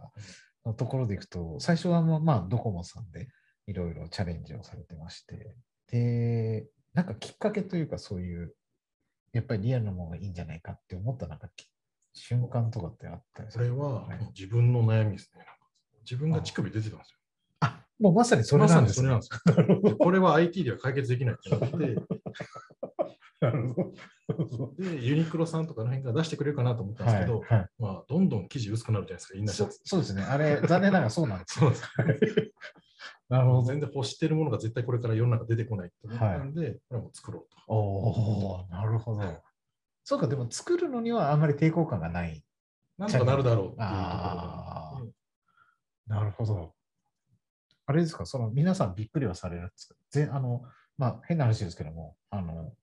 [0.66, 3.28] のところでいくと、最初はまあ、まあ、ドコモさんで
[3.67, 5.56] いろいろチャレンジをされてまして、
[5.91, 8.56] で、なんかきっかけというか、そういう、
[9.34, 11.69] やっぱりリアルなものがいいんじゃないかって思ったなんかき
[12.13, 13.65] 瞬間とかってあったりする？
[13.65, 15.45] それは自分の悩みですね。
[16.01, 17.19] 自分が乳首出てたんですよ。
[17.60, 19.10] あ、もうまさにそれなんですね。
[19.10, 19.91] まさにそれなんですよ。
[19.91, 21.75] でこれは IT では解決できないってなって、
[23.41, 23.91] なるほ
[24.34, 24.73] ど。
[24.80, 29.82] で、ユニクロさんとかの辺から出してくれるかなと思ったんですけど、はいはいまあ、どんどん生地薄くなるじゃないですか、インナーシそャツ。
[29.84, 30.23] そうですね。
[30.23, 31.73] あれ、残念ながらそうなんですよ。
[31.75, 32.54] そうです。
[33.30, 33.62] なるほど。
[33.63, 37.58] 全然欲してるものが絶対これから世の中出てこないって思ったんで、これはもう作ろうと。
[37.74, 39.44] おおなるほど。
[40.04, 42.44] そうか、でも作るのにはあんまり抵抗感がない。
[42.98, 43.86] なんとかなるだろうっていうと
[46.08, 46.76] なるほど。
[47.88, 49.96] あれですか、その皆さんびっくりはされるんですか？
[50.12, 50.63] ぜあの、
[50.98, 52.76] まあ、変な話ですけども、あの、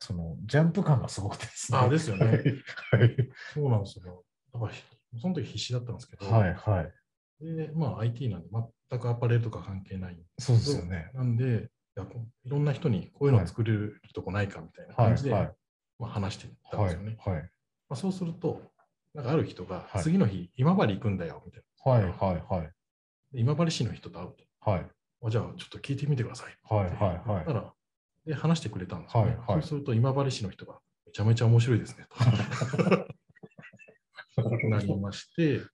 [0.00, 1.78] そのジャンプ感がすごくてですね。
[1.78, 2.26] あですよね
[2.92, 3.16] はい。
[3.52, 4.24] そうなんですよ。
[4.52, 4.72] だから、
[5.20, 6.92] その時必死だったんですけど、はい、はい。
[7.40, 8.48] で、まあ IT なんで
[8.90, 10.18] 全くアパレルとか関係ない。
[10.38, 11.10] そうですよね。
[11.14, 11.68] なんで、
[12.44, 15.52] いろんな人にこういうのを作れるとこないかみたいなはい、感じで、はい。
[15.98, 17.34] まあ、話してたんはいですよね。、はい。
[17.34, 17.48] ま
[17.90, 18.60] あ、そうすると、
[19.14, 22.72] なんかある人がはい次の日、今治行くんだよみたいはい、はい、はい。
[23.32, 24.70] 今治市の人と会うと。
[24.70, 24.86] はい、
[25.24, 26.56] あじゃあちょっと聞いてみてください。
[26.62, 27.54] はい、はい、はい。
[27.54, 27.72] ら、
[28.26, 29.30] で話してくれたんですよね。
[29.30, 32.16] はいはいそうすると、今治市の人がめちゃめちゃ面白いですねと。
[34.68, 35.68] なりまして、まあ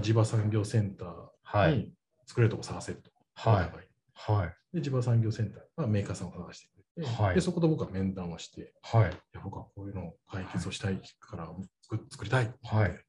[0.00, 1.04] 地場産業センタ
[1.44, 1.92] はい、ーに
[2.26, 3.10] 作れるとこ探せると。
[3.34, 3.70] はい
[4.14, 9.10] はい、で、地場産業センターがメーカーさんを探してくれて、はいでそこと僕は面談をして、はい。
[9.10, 11.48] いや僕はこういうのを解決をしたいから
[11.82, 13.00] 作作りたいってはい言っ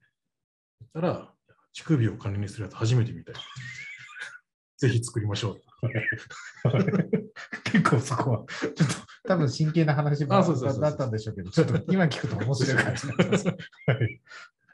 [0.93, 1.34] たら、
[1.74, 3.36] 乳首を金にするやつ初めて見たい。
[4.78, 5.62] ぜひ作りましょう。
[7.72, 8.84] 結構そこは、ちょっと
[9.26, 13.08] 多分真剣な話ばあそうそうそうそうだったんでしょうけど、ちょっと今聞くと面白い感じ。
[13.08, 14.22] はい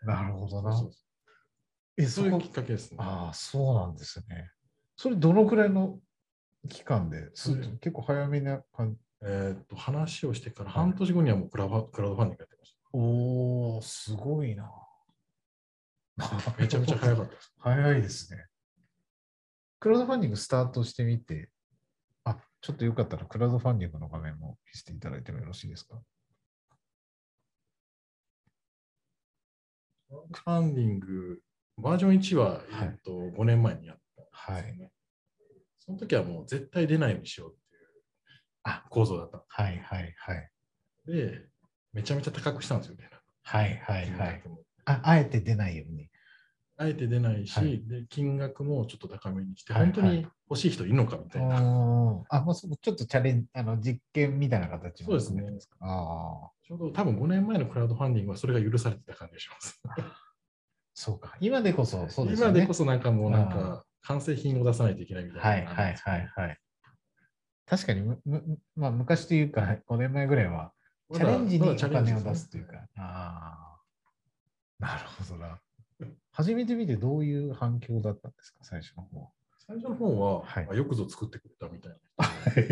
[0.04, 0.72] なるほどな。
[0.72, 0.91] え、そ
[2.05, 2.97] こそういうきっかけですね。
[2.99, 4.51] ああ、そうなんですね。
[4.95, 5.99] それどのくらいの
[6.67, 8.99] 期間ですうん結構早めな感じ？
[9.21, 14.71] えーっと、話をしてから半年後にはもうクラファクラウドファンディングやってましおお、すごいな。
[16.17, 16.55] た。
[16.57, 17.53] めちゃめちゃ早かったです。
[17.59, 18.45] 早いですね。
[19.79, 21.49] クラウドファンディングスタートしてみて、
[22.23, 26.01] あ、ちょっとよかったらクラウドファンディングの画面も見せていただいてもよろしいですか？
[30.09, 31.41] クラウドファンディング、
[31.82, 34.92] バージョン1は、はいえーっと5年前にやったんですはよね。
[35.80, 37.89] その時はもう絶対出ないようにしようっていう
[38.63, 39.44] あ構造だった。
[39.48, 40.52] はいはいはい。
[41.08, 41.48] で、
[41.94, 43.10] めちゃめちゃ高くしたんですよね。
[43.44, 44.44] はいはいはい。
[44.86, 46.10] ああえて出ないように。
[46.78, 51.58] あえて出ないし、はいで、金額もちょっと高めにして、はい本当に欲しい人いるのかみたいな。
[51.58, 51.62] あ、
[52.42, 55.44] もうちょっとチャレンジ、あの実験みたいな形もそうですね
[55.82, 59.82] あ、ちょうど多分5年前のクラウドファンディングはそれが許されてた感じがします。
[60.99, 61.38] そうか。
[61.39, 62.51] 今でこそ、そうですよね。
[62.51, 65.49] 今でこそなんかもうなんあか完成品を出さないといけないみたいな。
[65.49, 66.57] はいはいはいはい。
[67.65, 68.43] 確かにむむ、
[68.75, 70.73] まあ、昔というか、5年前ぐらいは、
[71.13, 72.73] チャレンジにおまだチャレンジ金をですね出すというか。
[72.97, 73.77] あ
[74.81, 75.62] あ、なるほどな。
[76.33, 79.31] 初めて見てどういう反響だったんですか、最初の方。
[79.65, 82.25] 最初の方は、はいあよくぞ作ってくれたみたいな。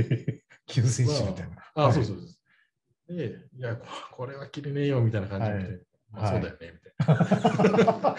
[0.67, 1.55] 救世主みたいな。
[1.75, 2.23] あ、はいそうそうそ
[3.07, 3.15] う。
[3.15, 5.86] で、いや、こ これは切れねえよみたいな感じで、
[6.17, 8.15] はいまあ、そうだよね、みたいな。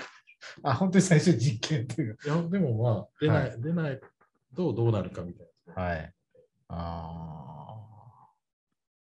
[0.71, 4.01] あ、本当に最初実験といういや、でもまあ、出ない、は出ない
[4.57, 5.75] とどうなるかみたいな。
[5.75, 5.81] か。
[5.81, 6.15] はい。
[6.69, 8.29] あ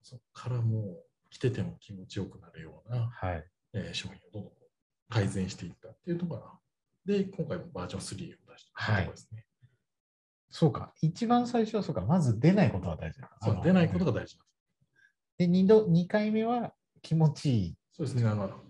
[0.02, 3.46] そこからもう、着てても気持ちよくなるような、あ、はい。
[3.74, 4.54] えー商品をどんどん
[5.10, 6.60] 改善していったっていうところが、
[7.06, 9.46] で、今回もバージョン3を出したところですね。
[10.50, 10.94] そうか。
[11.02, 12.02] 一番最初はそうか。
[12.02, 13.30] まず出ないことが大事だ。
[13.42, 14.48] そう出ないことが大事です。
[15.38, 17.78] で、二度、二回目は気持ちいい。
[17.92, 18.67] そうですね、あの、えー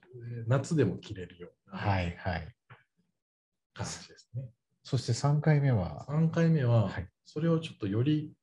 [0.48, 2.56] 夏でも着れるようなはいはい。
[3.74, 4.50] 感じですね。
[4.84, 8.34] そして三回目は？3回目ははい、それをちょっとより、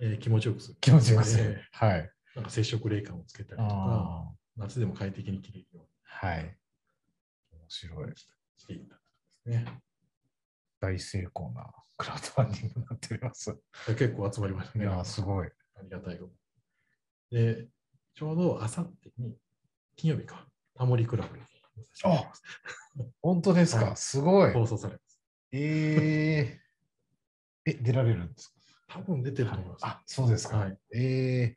[0.00, 0.76] えー気持ちよくする。
[0.80, 1.62] 気持ちよくすえる。
[1.72, 2.00] はい。
[2.00, 5.86] ーなんか接触冷感をつけたりとか、あ夏でも快適に着れるよ
[6.20, 6.56] あ、はい。
[7.52, 8.14] 面白いうに。
[8.16, 8.98] していったん
[9.52, 9.80] ですね。
[10.80, 13.56] 大成功なクラウドファンディングになっております。
[13.86, 14.84] で結構集まりましたね。
[14.84, 15.46] いや、すごい。
[15.46, 16.32] ありがたいこと。
[17.36, 17.68] で、
[18.14, 19.36] ちょうどあさってに、
[19.96, 21.42] 金曜日か、タモリクラブに
[22.04, 22.32] あ
[23.22, 24.52] 本当ですか、はいすごい。
[24.52, 25.20] 放送されます。
[25.52, 28.54] えー、 え、出られるんです
[28.88, 29.82] 多分出てると思います。
[29.82, 30.58] かあ、そうですか。
[30.58, 31.56] はいえ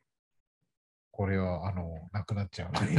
[1.10, 2.96] これは、あの、なくなっちゃうのに、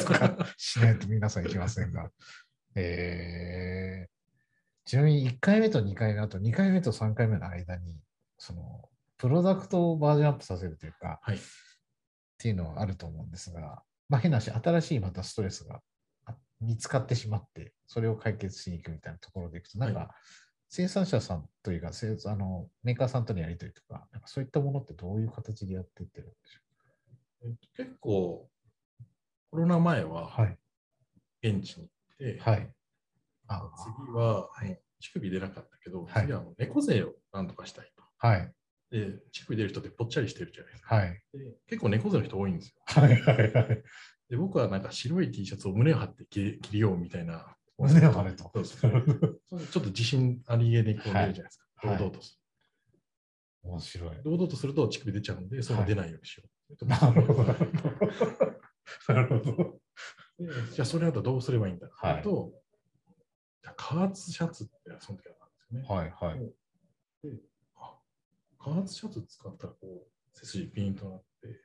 [0.00, 2.10] と かしないと皆さんいけませんが。
[2.74, 4.10] えー、
[4.84, 7.98] ちなみに1回目と2回目、あと2回目と3回目の間に、
[8.38, 11.36] その、プロダクトをバージョンアップさせるというか、はい。
[11.36, 11.40] っ
[12.38, 15.80] ていうのはあると思うんですが、まあ、変なし、新しいまたストレスが
[16.26, 20.08] あ見つかってしまって、それを解決しに行くみたいなところでいくと、なんか、はい
[20.70, 26.60] 生産者さんというか、生あのメーカーさんとのやり取りとか、なんかそういったものってどういう形でやっていってるんでしょ
[27.44, 28.50] えっと結構、
[29.50, 30.58] コロナ前はうはい。
[31.42, 31.88] 現地に
[32.20, 32.70] 行って、はい。
[33.46, 38.02] あ次は、はい乳首出なかったけど、はい次はもう猫背をなんとかしたいと。
[38.18, 38.52] はい。
[38.90, 40.94] で、乳首出る人ってぽっちゃりしてるじゃないですか。
[40.94, 41.22] はい。
[41.32, 42.74] で結構猫背の人多いんですよ。
[42.86, 43.20] はい。
[43.20, 43.52] はい。
[43.52, 43.82] はい。
[44.30, 47.54] で、僕はなんか白い T シャツを胸を張って着れ着るようみたいな。
[47.78, 51.88] 胸を張れとそうそうそうちょっと自信ありげにこう出るじゃないですか。
[51.88, 52.40] はい堂々とす
[53.62, 54.22] 面白いる。。
[54.24, 56.44] 堂々とすると乳首出ちゃうんで、そういうの出ないようにしよ
[56.80, 56.86] う。
[56.86, 57.44] なるほど。
[59.08, 59.80] なるほど。
[60.38, 62.52] でじゃあ、それだとどうすればいいんだはいと、
[63.62, 66.00] じゃあ加圧シャツってその時はあったんですよね。
[66.00, 66.30] はい。
[66.30, 66.38] はい。
[66.40, 67.36] で
[68.70, 71.60] あ加圧シャツ使ったらこう背筋ピンとなって、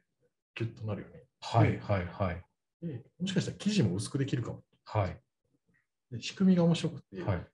[0.56, 1.24] キュッとなるよね。
[1.42, 1.80] はい。
[1.80, 2.06] はい。
[2.06, 2.42] はい。
[2.86, 4.64] で、もしかしたら生地も薄くできるかも。
[4.86, 5.20] はい。
[6.12, 7.48] で仕組みが面白くて、はい。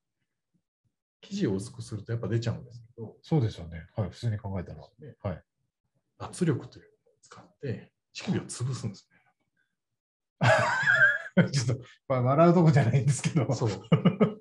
[1.22, 3.88] 生地を薄くするとやっぱ出ちゃうんですけど、そうですよね。
[3.96, 4.10] はい。
[4.10, 4.80] 普通に考えたら。
[5.00, 5.44] ねはい。
[6.18, 9.10] 圧力というのを使って、乳首を潰すんです
[11.52, 13.46] ちょっと、まあ、笑うとこじゃないんですけど。
[13.46, 13.56] ね。
[13.56, 13.70] そう。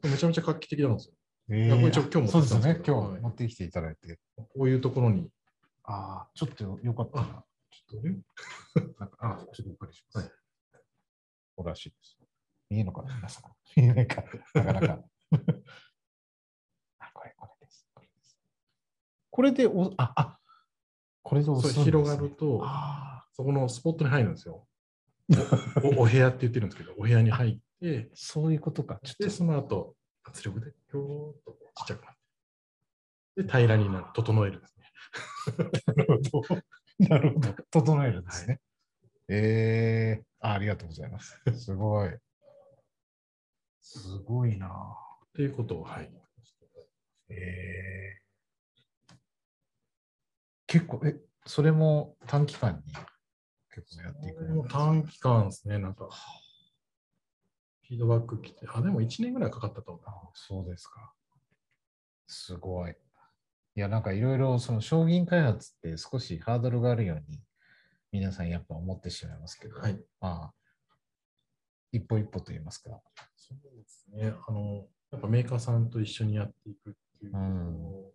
[0.02, 1.14] めちゃめちゃ画期的なんですよ。
[1.50, 4.18] えいやこれちょ今日持ってそうですよね今日持ってきていただいて。
[4.36, 5.30] こういうところに、
[5.84, 7.44] ああ、ちょっとよかったら。
[7.70, 8.18] ちょっとね。
[8.98, 10.24] なんか、あちょっとお借りします。
[10.24, 10.38] はい
[11.56, 12.16] これらしいです。
[12.70, 13.52] 見えるのかな皆さん。
[13.74, 14.22] 見えないか。
[14.54, 14.86] なかなか。
[17.00, 17.88] あ、これ、これです。
[17.92, 18.38] これです。
[19.30, 20.38] これでお、あ、あ、
[21.22, 24.68] これで押すんです、ね、広がると、あそこのスポットに入るんですよ。
[25.82, 29.00] おお部屋って言ってるんですけど、お部屋に入ってあ、 そういうことか。
[29.02, 29.96] ちょっで、とその後、
[30.28, 32.14] 圧力で、ひょーっとちっちゃくなっ
[33.36, 33.42] て。
[33.42, 34.84] で、平らになる、整えるんですね。
[35.96, 37.08] なるほど。
[37.08, 37.54] なるほど。
[37.70, 38.60] 整えるんですね。
[39.28, 41.40] ええあありがとうございます。
[41.56, 42.10] すごい。
[43.80, 44.68] すごいな。
[44.68, 46.10] っていうことを、はい。
[47.30, 48.18] ええ
[50.66, 52.92] 結構、え、それも短期間に
[53.74, 56.08] 結構やっていく短期間ですね、なんか、
[57.88, 60.02] フィードバック来て、あ、でも1年ぐらいかかったと思う。
[60.06, 61.14] あそうですか。
[62.26, 62.90] すごい。
[62.90, 67.40] いや、なんかいろいろその商品開発って少しハードルがあるように
[68.12, 69.98] 皆さんやっぱ思ってしまいますけど、はい。
[70.20, 70.54] まあ、
[71.90, 73.00] 一歩一歩と言いますか。
[73.36, 74.34] そうですね。
[74.46, 78.12] あの、やっぱメーカーさんと一緒にやっていくっていうとこ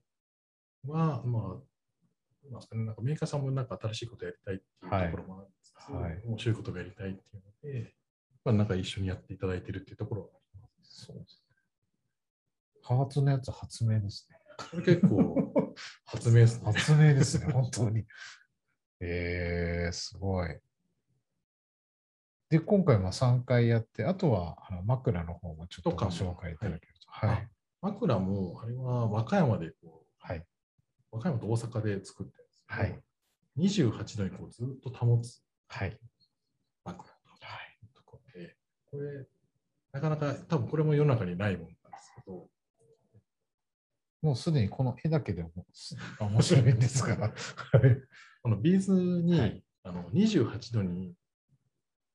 [0.89, 7.93] ろは、まあ、なんですかね、なんかメーカーさんもなんか新しいことやりたいっていうところもありつつ、はいはい面白いことがやりたいっていうので、
[8.45, 11.05] まあ、なんか一緒にやっていただいてるっていうところはあります。
[11.05, 11.55] そうですね。
[12.83, 14.37] パーツのやつ発明ですね。
[14.71, 15.73] これ結構
[16.05, 16.65] 発明ですね。
[16.65, 18.05] 発明ですね、本当に。
[18.99, 20.59] えー、すごい。
[22.49, 27.09] で、今回も3回やって、あとはあの枕の方もちょっとご紹介いただけると。
[27.09, 27.47] ははいい。
[27.81, 30.37] 枕も、あれは和歌山でこはい。
[30.37, 30.45] う、
[31.11, 33.03] 和歌山と大阪で作ってるんですけど、はい
[33.55, 35.97] 28度にこうずっと保つはい。
[38.93, 39.25] これ、
[39.91, 42.47] なかなか多分これも世の中にないものなんですけど、
[44.21, 45.49] もうすでにこの絵だけでも
[46.19, 47.17] 面白いんですが。
[47.17, 47.31] はい。
[48.43, 51.13] このビーズに、はいあの28度に、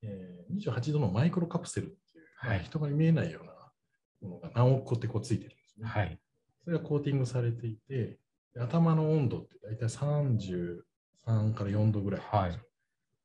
[0.02, 3.52] えー、28度のマイクロカプセルっていう、はいまあ人が見えないような
[4.22, 5.86] ものが何億個ってこうついてるんですね。
[5.86, 6.18] はい。
[6.64, 8.18] それがコーティングされていて、
[8.54, 10.78] で頭の温度って大体33
[11.52, 12.52] から4度ぐらいなん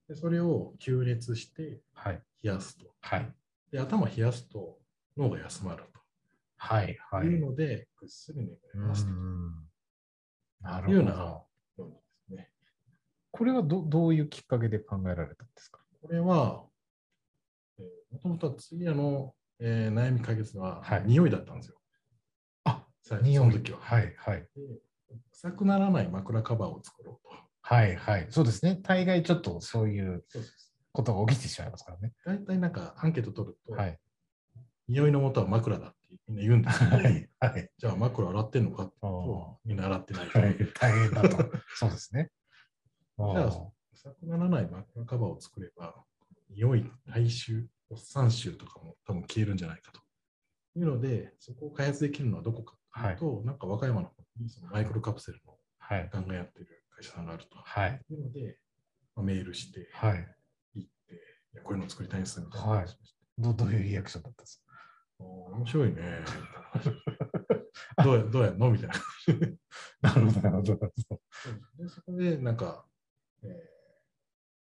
[0.10, 2.22] でそれを吸熱してはい。
[2.44, 2.88] 冷やすと。
[3.00, 3.34] はい。
[3.73, 4.77] で頭冷やすと
[5.17, 5.83] 脳が休まる
[6.57, 6.95] はい。
[7.09, 7.27] とはい。
[7.27, 9.67] いうので、ぐっすり眠れますとうん
[10.62, 11.41] ないうような
[11.77, 11.83] で
[12.29, 12.51] すね。
[13.31, 15.79] これはどどういうきっかけで考えられたんですか？
[16.03, 16.67] これは、
[18.12, 21.78] もともとは次の、えー悩み解決は、はい匂いだったんですよ。
[22.65, 23.80] あ、さ匂いその時は。
[23.80, 24.13] はい。
[24.17, 24.47] はい。
[24.55, 24.61] で
[25.32, 27.36] 臭くならない枕カバーを作ろうと。
[27.63, 27.95] はい。
[27.95, 28.28] はい。
[28.30, 28.80] そうですね。
[28.84, 30.72] 大概ちょっとそういうそうです。
[30.94, 32.14] ことが起きてしまいますからね。
[32.26, 34.00] 大体なんかアンケート取ると、はい。
[34.88, 37.30] 匂いの元は枕だってみんな言うんですけど、はい。
[37.39, 37.70] はい。
[37.78, 40.28] じゃあ枕洗ってんのかってと、みんな洗ってない。
[40.28, 40.58] はい。
[40.80, 41.52] 大変だと。
[41.76, 42.30] そうですね。
[43.18, 46.06] あじゃあー臭くならない枕カバーを作れば、
[46.50, 50.02] 匂い、体臭、おっさん臭とかも多分消えるんじゃないかと。
[50.76, 56.10] いうので、そこを開発できるのはどこかというと、なんか和歌山の方にそのマイクロカプセルのはい。
[56.12, 57.58] ガンガンやってる会社さんがあると。
[57.58, 58.02] はい。
[58.10, 58.58] いうので、
[59.16, 60.36] まあ、メールして、はい。
[61.62, 62.86] こういうの作りたいんですみたいなはい。
[63.38, 64.64] どどういうリアクションだったんです
[65.18, 65.24] か？
[65.24, 66.20] 面白いね。
[68.04, 68.72] どうやどうやんの？
[68.72, 68.95] みたいな。
[70.01, 70.76] なるほど、なるほど。
[71.78, 72.86] でそこで、なんか、
[73.43, 73.49] えー、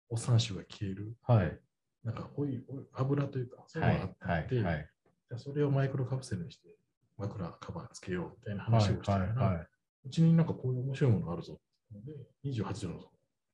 [0.08, 1.60] お産臭が消える、はい。
[2.04, 4.30] なんかオイオイ油というか、そういうはいのがあっ。
[4.40, 4.46] はい。
[4.48, 4.90] て、はい。
[5.28, 6.68] じゃあそれをマイクロカプセルにして、
[7.16, 8.72] 枕カバーつけようみたいなはい。
[8.72, 9.66] 話をしてたら、は
[10.04, 11.58] うちになんかこういう面白いものがあるぞ
[11.90, 12.12] で、
[12.44, 13.10] 28度の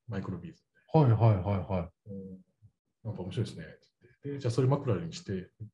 [0.09, 0.63] マイクロビーズ
[0.95, 0.99] い。
[0.99, 1.11] はい。
[1.13, 1.37] はい。
[1.37, 2.41] はで、うん
[3.05, 5.69] なんか面白いですねって言って、でじゃあそれ枕にして、み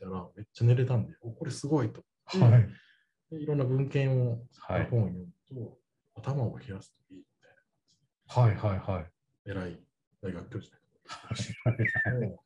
[0.00, 2.02] たらめっちゃ寝れたんで、おこれすごいと。
[2.34, 2.38] い。
[2.38, 2.68] はい。
[3.30, 5.78] でいろんな文献を、はい本を読むと、
[6.16, 7.24] 頭を冷やすといいみ
[8.34, 8.56] たいはい。
[8.56, 8.78] はい。
[8.78, 9.48] はい。
[9.48, 9.80] な、偉い
[10.22, 12.36] 大学教授だはい。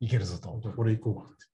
[0.00, 0.68] いけるぞとけ。
[0.68, 1.46] ど、これ行こうって。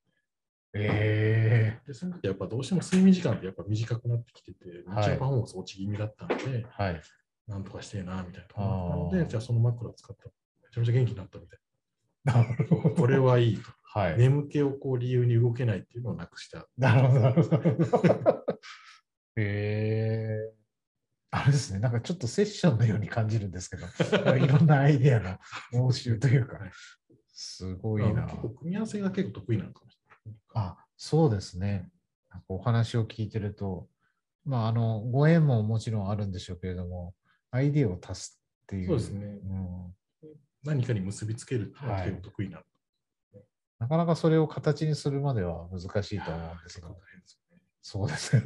[0.74, 7.02] えで、その時やっぱどうしても睡眠時間ってやっぱ短くなってきてて、はい日中のパフォーマンス落ち気味だったので、えはい。
[7.46, 10.30] なんとかしてえな、みたいなところだったので、じゃあその枕を使ったら
[10.62, 11.58] めちゃめちゃ元気になったみたい
[12.24, 12.94] なるほな。
[12.94, 13.70] これはいいと。
[13.82, 14.18] はい。
[14.18, 16.66] 眠気をこう理由に動けないっていうのをなくした。
[16.76, 18.44] なるほど、なるほど。
[19.36, 20.58] へえ。
[21.30, 23.86] あれですね、なんかちょっとセッションのように感じるんですけど、
[24.36, 25.20] いろんなアイデア
[25.72, 26.70] の応酬というかはい、
[27.28, 28.24] すごいな。
[28.24, 30.38] 結構組み合わせが結構得意なのかもしれない。
[30.54, 31.90] あ、そうですね。
[32.30, 33.88] なんかお話を聞いてると、
[34.44, 37.14] まあ、あの、ご縁ももちろんあるんでしょうけれども、
[37.50, 38.86] アイデアを足すっていう。
[38.86, 39.94] そうですねうん
[40.68, 42.62] 何かに結びつけるっていうのは結構得意なの。
[43.78, 46.88] なかなかそれを形にするまでは難しいと思うんですが。
[47.80, 48.42] そうですね。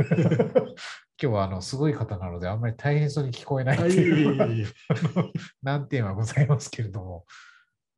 [1.21, 3.93] 今日はあのすごい方なので、あんまり大変そうに聞こえないってあい
[4.63, 4.73] う
[5.63, 7.27] 難点はございますけれども、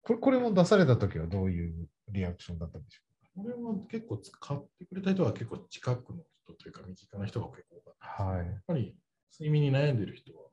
[0.03, 8.23] これこれも出されたときはどういうリアクションだったんでしょこれは結構使ってくれた人は結構近くの人というか身近な人が結構多かった。
[8.23, 8.31] うか。
[8.31, 8.53] はいや。
[8.53, 8.97] っぱり
[9.33, 10.45] 睡眠に悩んでる人は、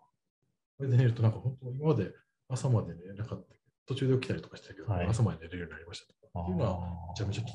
[0.78, 2.12] これで寝るとなんか本当今まで
[2.50, 3.54] 朝まで寝れなかった
[3.92, 6.80] 途中で起きたりとかしたけど、はい朝まで寝れるようになりましたとかっていうのは
[7.10, 7.52] めちゃめちゃ聞く。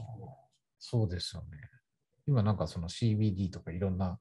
[0.79, 1.59] そうですよね。
[2.27, 4.19] 今なんかその CBD とかいろんな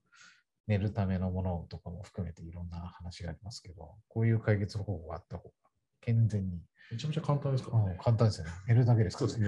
[0.68, 5.54] 寝るためのものとかも含めていろんな話がありますけど、こういう解決方法があった方が
[6.02, 6.62] 健全に、
[6.92, 7.98] めちゃめちゃ簡単ですからうんね。
[8.02, 8.52] 簡単ですよね。
[8.68, 9.42] 寝るだけですから そう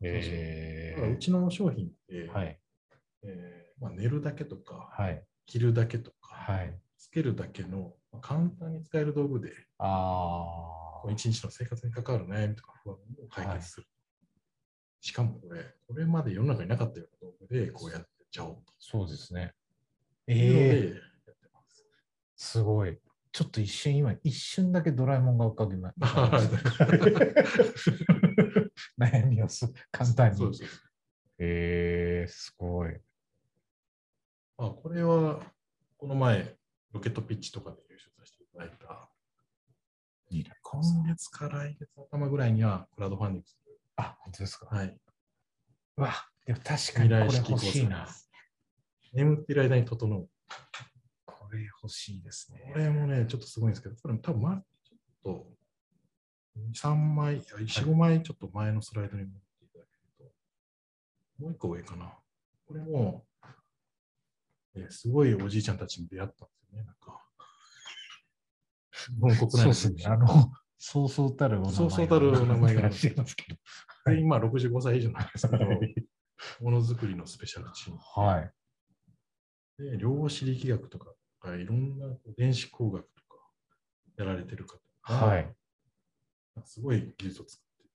[0.00, 1.14] ですね。
[1.14, 2.58] うちの商品って、はい。
[3.24, 5.24] えーまあ、寝るだけとか、はい。
[5.46, 6.80] 着るだけとか、はい。
[6.98, 12.98] つけるだけのまあ簡単に使える道具で、あこう一日の生活に関わる悩みとか不安を
[13.28, 13.88] 解決する。
[15.00, 19.52] しかもこれ、これまで世の中になかったような道具でこうやってちゃおうそうですね。
[20.28, 21.84] ええでやってます。
[22.36, 23.00] すごい。
[23.32, 25.92] ちょっと一瞬今、一瞬だけドラえもんが浮かびま
[28.96, 30.52] 悩みをす簡単に。
[31.38, 32.96] ええすごい。
[34.56, 35.40] まあ、これは、
[35.96, 36.56] この前、
[36.92, 39.11] ロケットピッチとかで優勝させていただいた、
[40.72, 43.78] 今月か来月頭ぐらいにはクラウドファンディングする。
[43.96, 44.66] あ、本当ですか？
[44.74, 44.98] はい。
[45.98, 46.12] うわ、
[46.46, 48.08] でも確かにこれ欲しいな
[49.12, 50.30] 眠ってる間に整う。
[51.26, 52.78] これ欲しいですねこ。
[52.78, 55.52] れもね、ちょっとすごいんですけど、これ多分、まあ、ちょっと、
[56.58, 60.30] 2、3枚、4、5枚ちょっと前のスライドに持っていただける
[61.38, 62.14] と、もう一個上かな。
[62.66, 63.26] これも、
[64.74, 67.22] えーすごいおじいちゃんたちに出会ったんですよね、なんか。
[69.12, 70.04] 日本国内のね。
[70.06, 70.52] あの、
[70.84, 71.76] そうそうたるお名前が。
[71.76, 73.44] そうそうたるお名前がしますけ
[74.04, 74.12] ど。
[74.12, 75.64] で今65歳以上なんですけど、
[76.60, 78.52] ものづくりのスペシャルチームはい。
[79.78, 81.14] で、量子力学とか、
[81.56, 83.36] いろんな電子工学とか
[84.18, 84.80] やられてる方
[85.20, 85.54] が、はい。
[86.64, 87.88] すごい技術を作ってい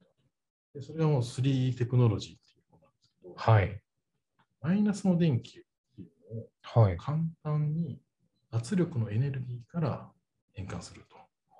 [0.73, 0.79] た。
[0.79, 3.81] で、それがもう 3D テクノロジーっていうものなんですけど、はい。
[4.61, 5.61] マイナスの電気っ
[5.93, 6.95] ていうのをはい。
[6.95, 7.99] 簡単に
[8.49, 10.09] 圧力のエネルギーから
[10.53, 11.17] 変換すると。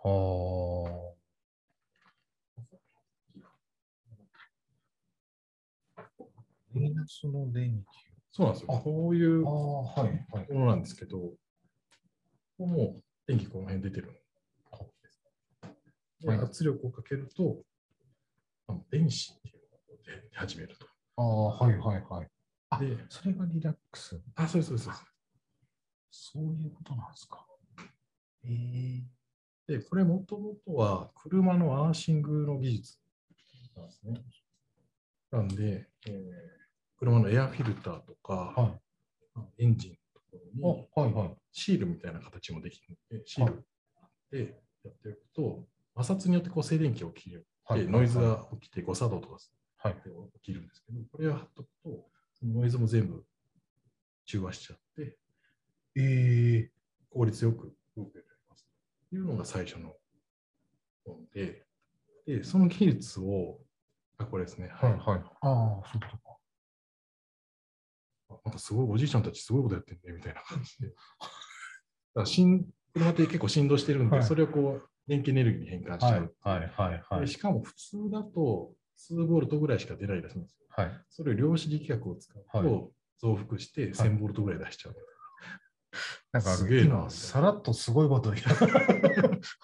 [0.10, 1.16] は
[6.80, 7.84] マイナスの電
[8.32, 8.76] そうなんですよ。
[8.76, 10.26] あこういうもあ、はい。
[10.32, 10.48] はい。
[10.50, 11.38] のなんですけど、こ
[12.58, 14.22] こもう電気この辺出てる
[16.20, 17.64] ではい圧力をかけると、
[18.68, 20.88] あの電子っていうのが出始めると。
[21.18, 21.78] ああ、はい。
[21.78, 22.04] はい。
[22.10, 22.28] はい。
[22.70, 24.20] あで、それがリラックス。
[24.36, 25.04] あ、そうそうそうです。
[26.10, 27.46] そういうことなんですか。
[28.44, 29.04] ええ
[29.68, 32.98] で、これもともとは車のアーシングの技術
[33.76, 34.22] なんですね。
[35.32, 36.67] なんで、えー
[37.00, 38.80] 車のエアフィルターとか、は
[39.60, 40.88] エンジンのところにい。
[40.96, 41.14] あ、はい。
[41.14, 41.38] はい。
[41.52, 43.66] シールみたいな形もできるので、シール
[44.32, 47.46] でやっておくと、摩擦によってこう静電気が起きる。
[47.66, 49.38] はいで、ノイズが起きて誤作動とか
[49.80, 49.96] はい。
[49.96, 52.06] 起きるんですけど、これを貼っとくと、
[52.40, 53.26] そのノイズも全部
[54.26, 55.18] 中和しちゃって、
[55.96, 56.72] ええ
[57.10, 58.66] 効率よく動くようになります。
[59.10, 59.94] というのが最初の
[61.06, 61.66] 本で、
[62.26, 63.60] で、その技術を、
[64.18, 64.70] あ、これですね。
[64.74, 64.92] はい。
[64.92, 65.02] はい。
[65.42, 66.20] ああ、そうか。
[68.30, 70.88] なんかすごいおじいちゃんたちすごいことやってんねみたいな感じで。
[70.90, 71.00] だか
[72.16, 76.36] らしん車って結構振動してるんで、はいそれをこう電気エネルギーに変換しちゃう。
[76.42, 80.66] はいはいはいでしかも普通だと数ボルトぐらいしか出ないらしいんですよ。
[80.70, 81.02] はい。
[81.10, 84.96] それを量子力学を使うはいと増幅して1000ボルトぐらい出しちゃう。
[86.34, 88.34] なんかすげえな今、さらっとすごいことを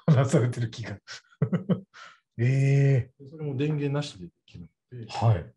[0.08, 0.98] 話されてる気が。
[2.38, 5.54] ええでそれも電源なしでできるので、はい。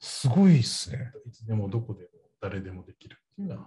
[0.00, 1.12] すごいっすね。
[1.26, 2.10] いつでもどこでも
[2.40, 3.60] 誰でもできるっていうのは、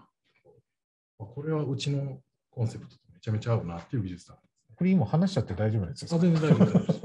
[1.20, 2.20] まあこれはうちの
[2.50, 4.76] コンセプトとめちゃめちゃ合うなっていう技術なんですね。
[4.78, 6.16] これ今話しちゃって大丈夫ですか？
[6.16, 7.02] あ全然大丈夫です。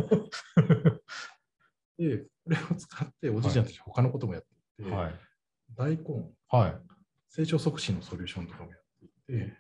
[1.99, 5.15] で、これを使っておじいちゃんたち他のこともやっていて、はい。
[5.77, 6.05] 大根、
[6.49, 6.75] はい。
[7.29, 9.05] 成長促進のソリューションとかもやって
[9.35, 9.57] いて、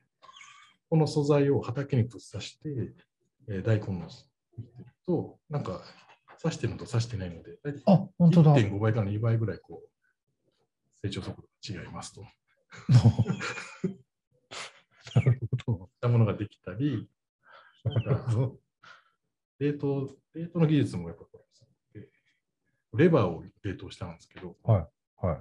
[0.89, 2.69] この素材を畑にぶっ刺して、
[3.49, 4.09] えー大根の
[4.59, 5.83] 見てると、なんか
[6.43, 8.57] 刺してるのと刺してないので、大体あ、本当だ。
[8.57, 9.89] 1.5倍から2倍ぐらいこう
[11.03, 12.23] 成長速度が違いますと。
[15.15, 15.85] なるほど。
[15.85, 17.09] ったものができたり、
[19.59, 21.45] 冷凍、冷凍の技術もやっぱこ
[21.95, 22.09] れで
[22.95, 25.27] レバーを冷凍したんですけど、はい。
[25.27, 25.39] はい。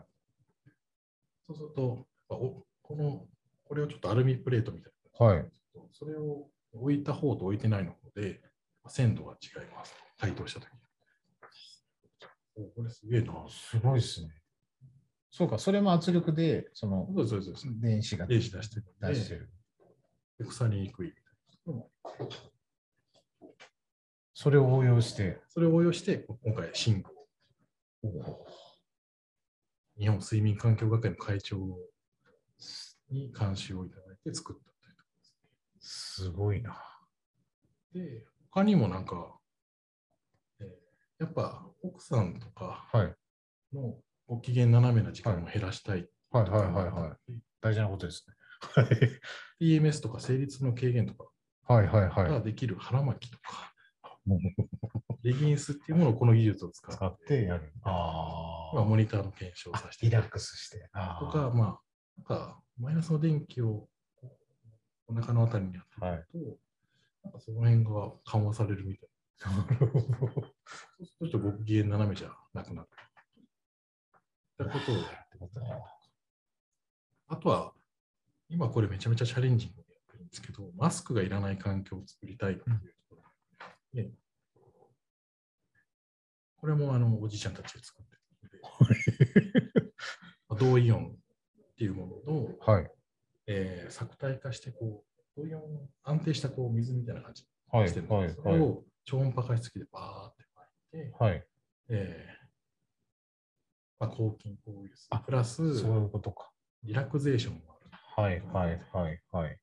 [1.47, 3.27] そうすると、あおこの、
[3.65, 5.25] これをちょっとアルミプレートみたいな。
[5.25, 5.51] はい。
[5.91, 8.41] それを置いた方と置いてないの方で、
[8.87, 9.95] 鮮度が違います。
[10.19, 10.69] 解凍したとき。
[12.57, 13.33] おこれすげえな。
[13.49, 14.29] すごいですね。
[15.37, 17.55] そうか、それも圧力で、そのそうそうそう。
[17.81, 19.49] 電子が電子出してる出してる。
[20.39, 21.13] で腐りにくい。
[24.33, 25.41] それを応用して。
[25.49, 27.09] それを応用して、今回、シング
[29.97, 31.57] 日本睡眠環境学会の会長
[33.09, 35.09] に監修をいただいて作ったというとこ
[35.81, 36.81] すごいな。
[37.93, 39.37] ろで他にもなんか、
[40.61, 40.67] えー
[41.19, 43.15] やっぱ奥さんとかはい。
[44.29, 47.33] のご機嫌斜めな時間を減らしたいはいはいはいはい。
[47.61, 48.35] 大事なことですね。
[49.61, 51.25] PMS とか生理痛の軽減とか
[51.67, 52.29] はいはいはい。
[52.31, 53.73] ができる腹巻きとか、
[55.23, 57.71] レギンスっていうものをこの技術を使って、使ってやる。
[57.83, 60.89] あまあ、モニターの検証をさせてリラックスして。
[60.93, 61.81] あーとか、まあ、
[62.17, 63.87] なんかマイナスの電気を
[65.07, 66.17] お腹のあたりにやってはい。
[66.17, 66.37] ると、
[67.23, 69.09] なんかその辺が緩和されるみたい
[69.39, 70.01] なるほど。
[70.01, 70.17] そ
[71.01, 72.89] うするとご機嫌斜めじゃなくなる。
[74.63, 75.59] ったことをやってます
[77.27, 77.73] あとは、
[78.49, 82.77] 今これめちゃめちゃチャレンジングでやってるんですけど、マスクがいらない環境を作りたいっていう
[83.09, 83.21] とこ
[83.95, 84.09] ろで、
[86.57, 89.91] これもあのおじいちゃんたちで作ってるので、
[90.47, 92.91] まあ同イオンっていうものの、はい。
[93.47, 95.03] えー、作体化してこ
[95.37, 95.61] う、同イオン
[96.03, 98.55] 安定したこう水みたいな感じはいしてるんですはい。
[98.55, 101.43] それを超音波加湿器でバーって巻いて、はい。
[101.89, 102.44] えー
[103.99, 106.51] まあ、抗菌抗ウイルスあ、プラスそういうことか。
[106.83, 107.91] リラクゼーションもある。
[108.17, 109.59] はいはいはいはい。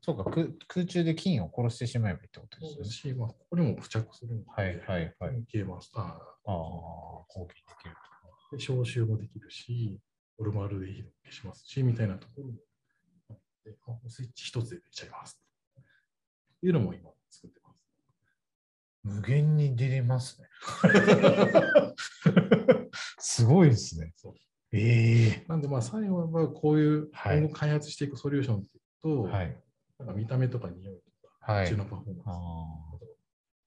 [0.00, 5.44] そうか、空空中で菌を殺してしまえばいいってことですすし、まあ、ここにも付着するので、はいはいはい。
[5.50, 5.90] 消えます。
[5.94, 7.96] あああ、貢献できる。
[8.52, 10.00] で消臭もできるし、
[10.38, 12.52] オルマルデヒドも消しますし、みたいなところも
[13.30, 15.40] あって、あスイッチ一つでできちゃいます。
[15.78, 17.84] っていうのも今作ってます。
[19.02, 20.48] 無限に出れますね。
[23.18, 24.12] すごいですね。
[24.72, 29.56] ええなんで、まあ、最後はこういうはい今後開発していくソリューションっていうと、はい。
[29.98, 32.28] なんか見た目とか匂いとか、はいのパフォーマンス、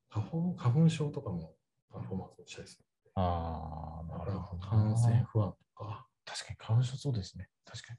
[0.09, 1.55] あ花粉花粉症とかも
[1.91, 2.85] パフォーマンスをしたりする。
[3.15, 4.67] あ、ああ、なるほど。
[4.67, 7.47] 感染不安とか、確かに花粉症そうですね。
[7.65, 7.93] 確か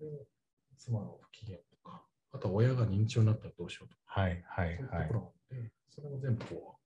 [0.00, 0.06] に。
[0.06, 0.26] で
[0.78, 5.14] 妻の不機嫌とか、あとは親が認知症になったらどうしようとか、はいはいはいそういうとこ。
[5.14, 6.76] ろがあって、それも全部こ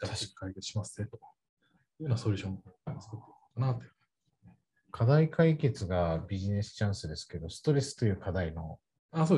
[0.00, 1.16] う、確かに解決しますねと
[2.04, 2.56] いうようなソリューションを
[3.00, 3.90] 作っていこうかなという。
[4.90, 8.78] 課題解決がビジネスチャンスですけど、ストレスという課題の。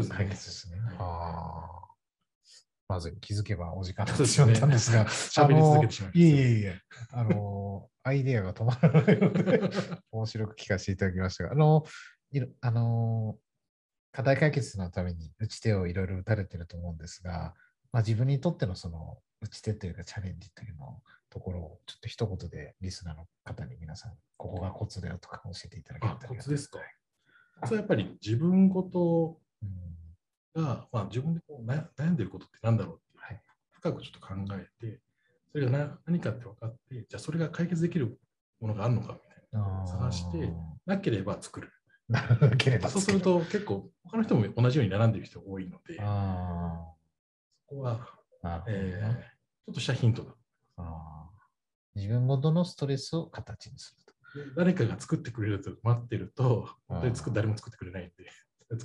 [0.09, 0.79] 解決ですね。
[0.81, 1.87] はいああ。
[2.89, 9.61] まず気づけばお時間になってしまったんですが、 喋り続けてしまいましたいえいえいえ、あの、アイデアが止まらないので、
[10.12, 11.85] 面白く聞かせていただきましたが、あの、
[12.31, 13.39] いろあの、
[14.12, 17.55] 課題解決のために打ち手をいろいろ打たれてると思うんですが、
[17.93, 21.03] まあ、自分にとってのその打ち手というかチャレンジというの
[21.37, 26.78] ところをちょっと一言でリスナーの方に皆さん、ここがコツだよとか教えていただけたいコツですか？
[27.66, 33.43] それはやっぱり自分ごとうんが、まあ、自分でこう悩悩んでることって何だろうって、はい。
[33.72, 34.99] 深くちょっと考えて、
[35.53, 38.18] それがな何かって分かって、じゃあそれが解決できる
[38.59, 39.87] ものがあるのかみたいな。
[39.87, 40.51] 探して
[40.87, 41.70] なければ作る。
[42.09, 42.22] な
[42.57, 46.95] ければそうすると結構他の人も同じように並んでる人が多いので、そあ
[47.66, 48.01] こは、
[48.66, 50.30] えーな、ちょっとしたヒントだ。
[50.78, 51.16] あー
[51.97, 54.55] 自分ごとのストレスを形にすると。
[54.55, 58.12] 誰かが作ってくれると待ってると、本当に作誰も作ってくれないんで。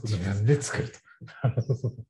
[0.03, 0.97] 自分で作ると。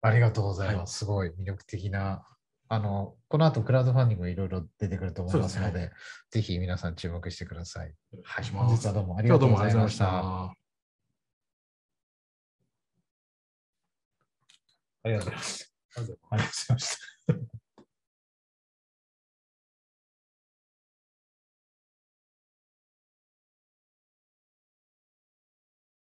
[0.00, 0.98] ありがとうございます。
[1.00, 2.26] すごい魅力的な。
[2.68, 7.94] あの、この後クラウドファンディングいろいろ出てくると思いますので、ですぜひ皆さん注目してください。
[8.24, 8.44] はい。
[8.46, 10.54] 本日はどうもありがとうございましどうもあ
[15.04, 15.30] りがとうございまた。
[15.30, 15.74] ありがとうございます。
[15.96, 17.11] ありがとうございました。